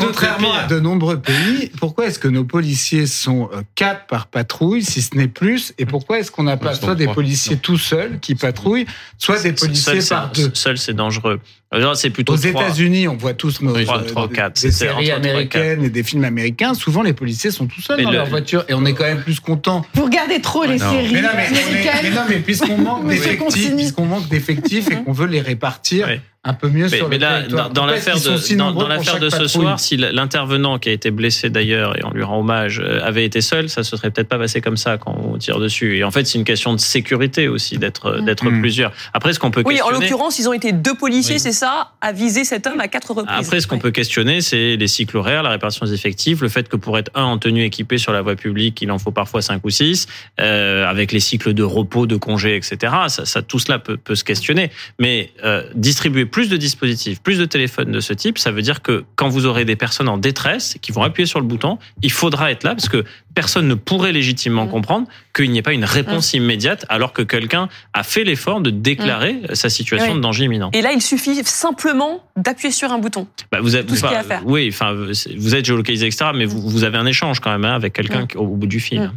contrairement 0.00 0.52
à 0.52 0.66
de 0.66 0.78
nombreux 0.78 1.18
pays, 1.22 1.70
pourquoi 1.80 2.04
est-ce 2.08 2.18
que 2.18 2.28
nos 2.28 2.44
policiers 2.44 3.06
sont 3.06 3.48
euh, 3.54 3.62
quatre 3.76 4.04
par 4.08 4.26
patrouille, 4.26 4.84
si 4.84 5.00
ce 5.00 5.16
n'est 5.16 5.28
plus, 5.28 5.72
et 5.78 5.86
pourquoi 5.86 6.18
est-ce 6.18 6.30
qu'on 6.30 6.42
n'a 6.42 6.58
pas 6.58 6.74
soit 6.74 6.94
des 6.94 7.08
policiers 7.08 7.56
tout 7.56 7.78
seuls 7.78 8.18
qui 8.20 8.34
patrouillent, 8.34 8.84
soit 9.16 9.42
des 9.42 9.54
policiers 9.54 10.00
par 10.06 10.30
c'est- 10.34 10.42
deux 10.42 10.50
Seul, 10.52 10.76
c'est 10.76 10.92
dangereux. 10.92 11.40
Alors, 11.70 11.96
C'est 11.96 12.08
plutôt. 12.08 12.32
États-Unis, 12.60 13.08
on 13.08 13.16
voit 13.16 13.34
tous 13.34 13.60
nos 13.60 13.74
Oui, 13.74 13.84
trois, 13.84 13.98
euh, 14.00 14.04
trois, 14.04 14.28
des- 14.28 14.70
séries 14.70 15.06
et 15.08 15.12
américaines 15.12 15.84
et 15.84 15.90
des 15.90 16.02
films 16.02 16.24
américains. 16.24 16.74
Souvent, 16.74 17.02
les 17.02 17.12
policiers 17.12 17.50
sont 17.50 17.66
tout 17.66 17.80
seuls 17.80 17.96
Mais 17.98 18.04
dans 18.04 18.10
le- 18.10 18.16
leur 18.18 18.26
voiture 18.26 18.64
et 18.68 18.74
on 18.74 18.84
est 18.84 18.92
quand 18.94 19.04
même 19.04 19.22
plus 19.22 19.40
content. 19.40 19.84
Vous 19.94 20.04
regardez 20.04 20.40
trop 20.40 20.64
les 20.64 20.78
Non. 20.78 20.90
séries 20.90 21.12
Mais 21.12 21.22
non, 21.22 21.28
mais, 21.36 21.46
on 21.50 21.54
est- 21.54 21.62
américaines. 21.68 21.92
mais 22.02 22.10
non, 22.10 22.22
mais 22.28 22.36
puisqu'on 22.38 22.78
manque 22.78 23.06
d'effectifs, 23.08 23.38
Consigny. 23.38 23.76
puisqu'on 23.76 24.06
manque 24.06 24.28
d'effectifs 24.28 24.90
et 24.90 24.96
qu'on 25.04 25.12
veut 25.12 25.26
les 25.26 25.40
répartir 25.40 26.06
Oui. 26.10 26.20
Un 26.44 26.54
peu 26.54 26.68
mieux 26.68 26.88
Mais, 26.88 26.96
sur 26.98 27.08
mais 27.08 27.16
le 27.16 27.22
là, 27.22 27.38
territoire. 27.40 27.70
dans, 27.70 27.84
l'affaire 27.84 28.14
de, 28.20 28.36
si 28.36 28.56
dans, 28.56 28.72
l'affaire 28.86 29.18
de 29.18 29.28
ce 29.28 29.36
patrouille 29.36 29.48
soir, 29.64 29.80
si 29.80 29.96
l'intervenant 29.96 30.78
qui 30.78 30.88
a 30.88 30.92
été 30.92 31.10
blessé 31.10 31.50
d'ailleurs 31.50 31.98
et 31.98 32.04
on 32.04 32.10
lui 32.10 32.22
rend 32.22 32.38
hommage 32.40 32.80
euh, 32.80 33.00
avait 33.02 33.24
été 33.24 33.40
seul, 33.40 33.68
ça 33.68 33.82
se 33.82 33.96
serait 33.96 34.10
peut-être 34.10 34.28
pas 34.28 34.38
passé 34.38 34.60
comme 34.60 34.76
ça 34.76 34.98
quand 34.98 35.14
on 35.22 35.36
tire 35.36 35.58
dessus. 35.58 35.98
Et 35.98 36.04
en 36.04 36.10
fait, 36.10 36.26
c'est 36.26 36.38
une 36.38 36.44
question 36.44 36.72
de 36.74 36.78
sécurité 36.80 37.48
aussi 37.48 37.76
d'être 37.78 38.20
d'être 38.22 38.44
Mm. 38.48 38.60
plusieurs. 38.60 38.92
Après, 39.12 39.32
ce 39.32 39.38
qu'on 39.40 39.50
peut 39.50 39.62
Oui, 39.66 39.74
en 39.80 39.86
questionner. 39.88 40.00
l'occurrence, 40.08 40.38
ils 40.38 40.48
ont 40.48 40.52
été 40.52 40.72
deux 40.72 40.94
policiers, 40.94 41.34
Oui. 41.34 41.40
c'est 41.40 41.52
ça, 41.52 41.90
à 42.00 42.12
viser 42.12 42.44
cet 42.44 42.66
homme 42.66 42.80
à 42.80 42.88
quatre 42.88 43.10
reprises. 43.12 43.36
Après, 43.46 43.60
ce 43.60 43.66
qu'on 43.66 43.74
Ouais. 43.76 43.82
peut 43.82 43.90
questionner, 43.90 44.40
c'est 44.40 44.76
les 44.76 44.86
cycles 44.86 45.16
horaires, 45.16 45.42
la 45.42 45.50
répartition 45.50 45.86
des 45.86 45.92
effectifs, 45.94 46.40
le 46.40 46.48
fait 46.48 46.68
que 46.68 46.76
pour 46.76 46.96
être 46.98 47.10
un 47.14 47.24
en 47.24 47.38
tenue 47.38 47.64
équipée 47.64 47.98
sur 47.98 48.12
la 48.12 48.22
voie 48.22 48.36
publique, 48.36 48.80
il 48.80 48.90
en 48.92 48.98
faut 48.98 49.10
parfois 49.10 49.42
cinq 49.42 49.64
ou 49.64 49.70
six, 49.70 50.06
euh, 50.40 50.86
avec 50.86 51.10
les 51.12 51.20
cycles 51.20 51.52
de 51.52 51.62
repos, 51.64 52.06
de 52.06 52.16
congés, 52.16 52.54
etc. 52.56 52.92
Ça, 53.08 53.26
ça 53.26 53.42
tout 53.42 53.58
cela 53.58 53.78
peut, 53.80 53.96
peut 53.96 54.14
se 54.14 54.24
questionner. 54.24 54.70
Mais 55.00 55.32
euh, 55.44 55.64
distribuer 55.74 56.26
plus 56.28 56.48
de 56.48 56.56
dispositifs, 56.56 57.20
plus 57.20 57.38
de 57.38 57.44
téléphones 57.44 57.90
de 57.90 58.00
ce 58.00 58.12
type, 58.12 58.38
ça 58.38 58.52
veut 58.52 58.62
dire 58.62 58.80
que 58.82 59.04
quand 59.16 59.28
vous 59.28 59.44
aurez 59.46 59.64
des 59.64 59.74
personnes 59.76 60.08
en 60.08 60.16
détresse 60.18 60.76
qui 60.80 60.92
vont 60.92 61.02
appuyer 61.02 61.26
sur 61.26 61.40
le 61.40 61.46
bouton, 61.46 61.78
il 62.02 62.12
faudra 62.12 62.50
être 62.52 62.62
là 62.62 62.76
parce 62.76 62.88
que 62.88 63.04
personne 63.34 63.66
ne 63.68 63.74
pourrait 63.74 64.12
légitimement 64.12 64.66
Mm. 64.66 64.70
comprendre 64.70 65.08
qu'il 65.34 65.50
n'y 65.50 65.58
ait 65.58 65.62
pas 65.62 65.72
une 65.72 65.84
réponse 65.84 66.34
immédiate 66.34 66.84
alors 66.88 67.12
que 67.12 67.22
quelqu'un 67.22 67.68
a 67.94 68.02
fait 68.02 68.22
l'effort 68.24 68.60
de 68.60 68.70
déclarer 68.70 69.40
sa 69.54 69.68
situation 69.70 70.12
Oui. 70.12 70.16
de 70.18 70.22
danger 70.22 70.44
imminent. 70.44 70.70
Et 70.72 70.82
là, 70.82 70.92
il 70.92 71.02
suffit 71.02 71.34
simplement 71.44 72.24
d'appuyer 72.36 72.70
sur 72.72 72.92
un 72.92 72.98
bouton. 72.98 73.26
Bah, 73.50 73.58
vous, 73.60 73.74
avez, 73.74 73.84
Tout 73.86 73.94
ce 73.96 74.02
qu'il 74.02 74.10
y 74.12 74.14
a 74.14 74.20
à 74.20 74.24
faire. 74.24 74.42
Oui, 74.44 74.68
enfin, 74.72 74.94
vous 74.94 75.54
êtes 75.54 75.64
géolocalisé, 75.64 76.06
etc. 76.06 76.30
Mais 76.34 76.44
vous, 76.44 76.60
vous 76.68 76.84
avez 76.84 76.98
un 76.98 77.06
échange 77.06 77.40
quand 77.40 77.50
même 77.50 77.64
hein, 77.64 77.74
avec 77.74 77.92
quelqu'un 77.92 78.26
Mm. 78.34 78.38
au 78.38 78.46
bout 78.56 78.66
du 78.66 78.80
fil. 78.80 79.10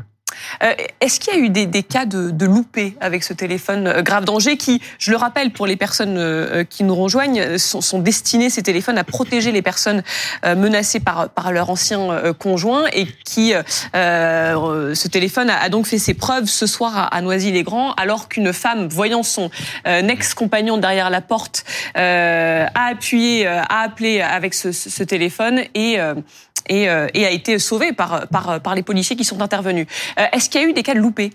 Euh, 0.63 0.73
Est-ce 1.01 1.19
qu'il 1.19 1.33
y 1.33 1.37
a 1.37 1.39
eu 1.39 1.49
des, 1.49 1.65
des 1.65 1.83
cas 1.83 2.05
de, 2.05 2.31
de 2.31 2.45
loupés 2.45 2.95
avec 3.01 3.23
ce 3.23 3.33
téléphone 3.33 3.87
euh, 3.87 4.01
grave 4.01 4.25
danger 4.25 4.57
qui, 4.57 4.81
je 4.99 5.11
le 5.11 5.17
rappelle 5.17 5.51
pour 5.51 5.67
les 5.67 5.75
personnes 5.75 6.17
euh, 6.17 6.63
qui 6.63 6.83
nous 6.83 6.95
rejoignent, 6.95 7.39
euh, 7.41 7.57
sont, 7.57 7.81
sont 7.81 7.99
destinés 7.99 8.49
ces 8.49 8.63
téléphones 8.63 8.97
à 8.97 9.03
protéger 9.03 9.51
les 9.51 9.61
personnes 9.61 10.03
euh, 10.45 10.55
menacées 10.55 10.99
par, 10.99 11.29
par 11.29 11.51
leur 11.51 11.69
ancien 11.69 11.99
euh, 12.11 12.33
conjoint 12.33 12.85
et 12.93 13.05
qui, 13.25 13.53
euh, 13.53 13.61
euh, 13.95 14.95
ce 14.95 15.07
téléphone 15.07 15.49
a, 15.49 15.57
a 15.61 15.69
donc 15.69 15.85
fait 15.87 15.97
ses 15.97 16.13
preuves 16.13 16.45
ce 16.45 16.65
soir 16.67 16.97
à, 16.97 17.05
à 17.15 17.21
Noisy-les-Grands 17.21 17.93
alors 17.93 18.27
qu'une 18.29 18.53
femme, 18.53 18.87
voyant 18.87 19.23
son 19.23 19.49
euh, 19.87 20.07
ex-compagnon 20.07 20.77
derrière 20.77 21.09
la 21.09 21.21
porte, 21.21 21.63
euh, 21.97 22.65
a 22.73 22.85
appuyé, 22.87 23.47
euh, 23.47 23.61
a 23.61 23.81
appelé 23.83 24.21
avec 24.21 24.53
ce, 24.53 24.71
ce- 24.71 25.01
téléphone 25.03 25.61
et 25.73 25.99
euh, 25.99 26.13
et, 26.67 26.89
euh, 26.89 27.07
et 27.13 27.25
a 27.25 27.31
été 27.31 27.59
sauvée 27.59 27.93
par, 27.93 28.27
par, 28.27 28.61
par 28.61 28.75
les 28.75 28.83
policiers 28.83 29.15
qui 29.15 29.23
sont 29.23 29.41
intervenus. 29.41 29.87
Euh, 30.19 30.25
Est-ce 30.31 30.49
qu'il 30.49 30.61
y 30.61 30.63
a 30.63 30.67
eu 30.67 30.73
des 30.73 30.83
cas 30.83 30.93
loupés? 30.93 31.31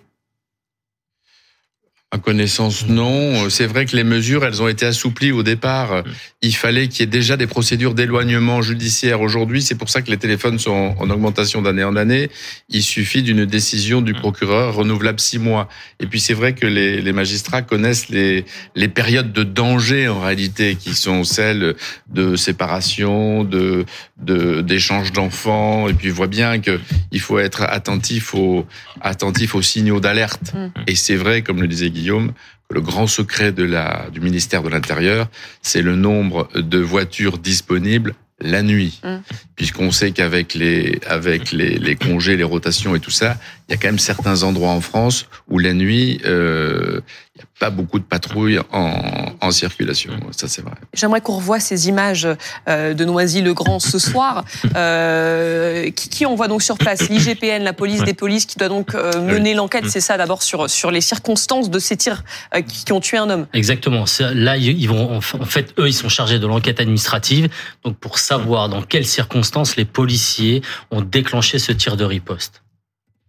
À 2.17 2.19
connaissance, 2.19 2.87
non. 2.89 3.51
C'est 3.51 3.67
vrai 3.67 3.85
que 3.85 3.95
les 3.95 4.03
mesures, 4.03 4.43
elles 4.47 4.63
ont 4.63 4.69
été 4.69 4.87
assouplies 4.87 5.33
au 5.33 5.43
départ. 5.43 6.03
Il 6.41 6.57
fallait 6.57 6.89
qu'il 6.89 7.01
y 7.01 7.03
ait 7.03 7.07
déjà 7.07 7.37
des 7.37 7.47
procédures 7.47 7.93
d'éloignement 7.93 8.63
judiciaire. 8.63 9.21
Aujourd'hui, 9.21 9.61
c'est 9.61 9.75
pour 9.75 9.91
ça 9.91 10.01
que 10.01 10.11
les 10.11 10.17
téléphones 10.17 10.59
sont 10.59 10.95
en 10.99 11.11
augmentation 11.11 11.61
d'année 11.61 11.85
en 11.85 11.95
année. 11.95 12.31
Il 12.71 12.83
suffit 12.83 13.23
d'une 13.23 13.45
décision 13.45 14.01
du 14.01 14.15
procureur 14.15 14.77
renouvelable 14.77 15.21
six 15.21 15.39
mois. 15.39 15.69
Et 16.01 16.07
puis 16.07 16.19
c'est 16.19 16.33
vrai 16.33 16.55
que 16.55 16.67
les, 16.67 17.03
les 17.03 17.13
magistrats 17.13 17.61
connaissent 17.61 18.09
les, 18.09 18.47
les 18.75 18.89
périodes 18.89 19.35
de 19.35 19.43
danger 19.43 20.09
en 20.09 20.21
réalité, 20.21 20.77
qui 20.77 20.95
sont 20.95 21.23
celles 21.23 21.75
de 22.09 22.35
séparation, 22.35 23.45
de 23.45 23.85
de- 24.23 24.63
d'échange 24.63 25.13
d'enfants. 25.13 25.87
Et 25.89 25.93
puis 25.93 26.09
voit 26.09 26.29
bien 26.29 26.61
que 26.61 26.81
il 27.13 27.21
faut 27.21 27.39
être 27.39 27.61
attentif 27.63 28.35
aux 28.35 28.65
attentif 29.03 29.55
aux 29.55 29.61
signaux 29.61 30.01
d'alerte. 30.01 30.55
Mm. 30.55 30.69
Et 30.87 30.95
c'est 30.95 31.17
vrai, 31.17 31.43
comme 31.43 31.61
le 31.61 31.69
disait 31.69 31.91
Guillaume, 32.07 32.33
que 32.69 32.75
le 32.75 32.81
grand 32.81 33.09
secret 33.09 33.51
de 33.51 33.65
la, 33.65 34.07
du 34.13 34.21
ministère 34.21 34.63
de 34.63 34.69
l'Intérieur, 34.69 35.29
c'est 35.61 35.83
le 35.83 35.97
nombre 35.97 36.49
de 36.55 36.79
voitures 36.79 37.39
disponibles 37.39 38.15
la 38.41 38.63
nuit. 38.63 39.01
Mm. 39.03 39.17
Puisqu'on 39.57 39.91
sait 39.91 40.13
qu'avec 40.13 40.55
les, 40.55 41.01
avec 41.07 41.53
les, 41.53 41.79
les 41.79 41.97
congés, 41.97 42.37
les 42.37 42.45
rotations 42.45 42.95
et 42.95 43.01
tout 43.01 43.11
ça, 43.11 43.39
il 43.69 43.73
y 43.73 43.75
a 43.75 43.79
quand 43.79 43.89
même 43.89 43.99
certains 43.99 44.43
endroits 44.43 44.71
en 44.71 44.81
France 44.81 45.27
où 45.49 45.59
la 45.59 45.73
nuit, 45.73 46.21
euh, 46.27 47.01
il 47.37 47.41
n'y 47.41 47.43
a 47.43 47.47
pas 47.61 47.69
beaucoup 47.71 47.99
de 47.99 48.05
patrouilles 48.05 48.59
en, 48.73 49.35
en 49.43 49.51
circulation. 49.51 50.11
Ça, 50.31 50.49
c'est 50.49 50.63
vrai. 50.63 50.73
J'aimerais 50.95 51.21
qu'on 51.21 51.37
revoie 51.37 51.61
ces 51.61 51.87
images 51.89 52.27
euh, 52.67 52.95
de 52.95 53.05
Noisy-le-Grand 53.05 53.79
ce 53.79 53.99
soir. 54.11 54.43
Euh, 54.75 55.91
qui, 55.91 56.09
qui 56.09 56.25
on 56.25 56.35
voit 56.35 56.49
donc 56.49 56.63
sur 56.63 56.79
place 56.79 57.11
L'IGPN, 57.11 57.63
la 57.63 57.75
police 57.75 58.03
des 58.05 58.15
polices, 58.15 58.47
qui 58.47 58.57
doit 58.57 58.71
donc 58.71 58.95
euh, 58.95 59.21
mener 59.21 59.53
l'enquête, 59.53 59.85
c'est 59.89 60.01
ça 60.01 60.17
d'abord 60.17 60.43
sur, 60.43 60.71
sur 60.71 60.91
les 60.91 61.03
circonstances 61.03 61.69
de 61.69 61.79
ces 61.79 61.99
tirs 61.99 62.25
qui, 62.67 62.85
qui 62.87 62.93
ont 62.93 63.01
tué 63.01 63.19
un 63.19 63.29
homme. 63.29 63.47
Exactement. 63.53 64.05
Là, 64.21 64.57
ils 64.57 64.89
vont, 64.89 65.17
en 65.17 65.21
fait, 65.21 65.75
eux, 65.79 65.89
ils 65.89 65.95
sont 65.95 66.09
chargés 66.09 66.39
de 66.39 66.47
l'enquête 66.47 66.81
administrative. 66.81 67.51
Donc, 67.85 67.99
pour 67.99 68.19
savoir 68.19 68.71
dans 68.71 68.81
quelles 68.83 69.07
circonstances 69.07 69.77
les 69.77 69.85
policiers 69.85 70.63
ont 70.91 71.03
déclenché 71.03 71.59
ce 71.59 71.73
tir 71.73 71.99
de 71.99 72.05
riposte. 72.05 72.63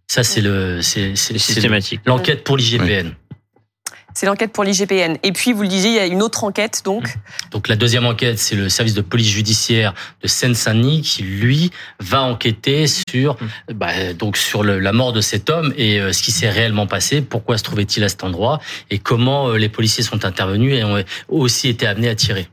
Ça, 0.10 0.24
c'est 0.24 0.39
le, 0.39 0.82
c'est, 0.82 1.17
c'est, 1.17 1.34
C'est 1.34 1.34
c'est 1.38 1.54
systématique. 1.54 2.00
l'enquête 2.06 2.46
pour 2.46 2.56
l'IGPN. 2.56 3.12
C'est 4.19 4.25
l'enquête 4.25 4.51
pour 4.51 4.63
l'IGPN. 4.63 5.17
Et 5.21 5.32
puis, 5.32 5.53
vous 5.53 5.62
le 5.62 5.67
disiez, 5.67 5.91
il 5.91 5.95
y 5.95 5.99
a 5.99 6.08
une 6.08 6.23
autre 6.23 6.43
enquête, 6.43 6.82
donc. 6.84 7.08
Donc, 7.51 7.67
la 7.67 7.75
deuxième 7.75 8.03
enquête, 8.08 8.39
c'est 8.39 8.56
le 8.56 8.67
service 8.67 8.95
de 8.95 9.01
police 9.01 9.30
judiciaire 9.30 9.93
de 10.23 10.27
Seine-Saint-Denis 10.27 11.03
qui, 11.03 11.21
lui, 11.21 11.69
va 11.99 12.23
enquêter 12.23 12.88
sur, 12.88 13.38
bah, 13.71 14.13
donc, 14.17 14.38
sur 14.38 14.63
le- 14.63 14.80
la 14.80 14.91
mort 14.91 15.13
de 15.13 15.21
cet 15.21 15.51
homme 15.51 15.71
et 15.77 15.99
euh, 15.99 16.13
ce 16.13 16.23
qui 16.23 16.32
s'est 16.32 16.49
réellement 16.49 16.88
passé, 16.88 17.21
pourquoi 17.21 17.60
se 17.60 17.63
trouvait-il 17.63 18.03
à 18.03 18.10
cet 18.10 18.23
endroit 18.23 18.60
et 18.89 18.97
comment 18.97 19.49
euh, 19.49 19.58
les 19.58 19.69
policiers 19.69 20.03
sont 20.03 20.25
intervenus 20.25 20.73
et 20.73 20.84
ont 20.84 21.03
aussi 21.27 21.67
été 21.69 21.86
amenés 21.86 22.10
à 22.10 22.15
tirer. 22.15 22.47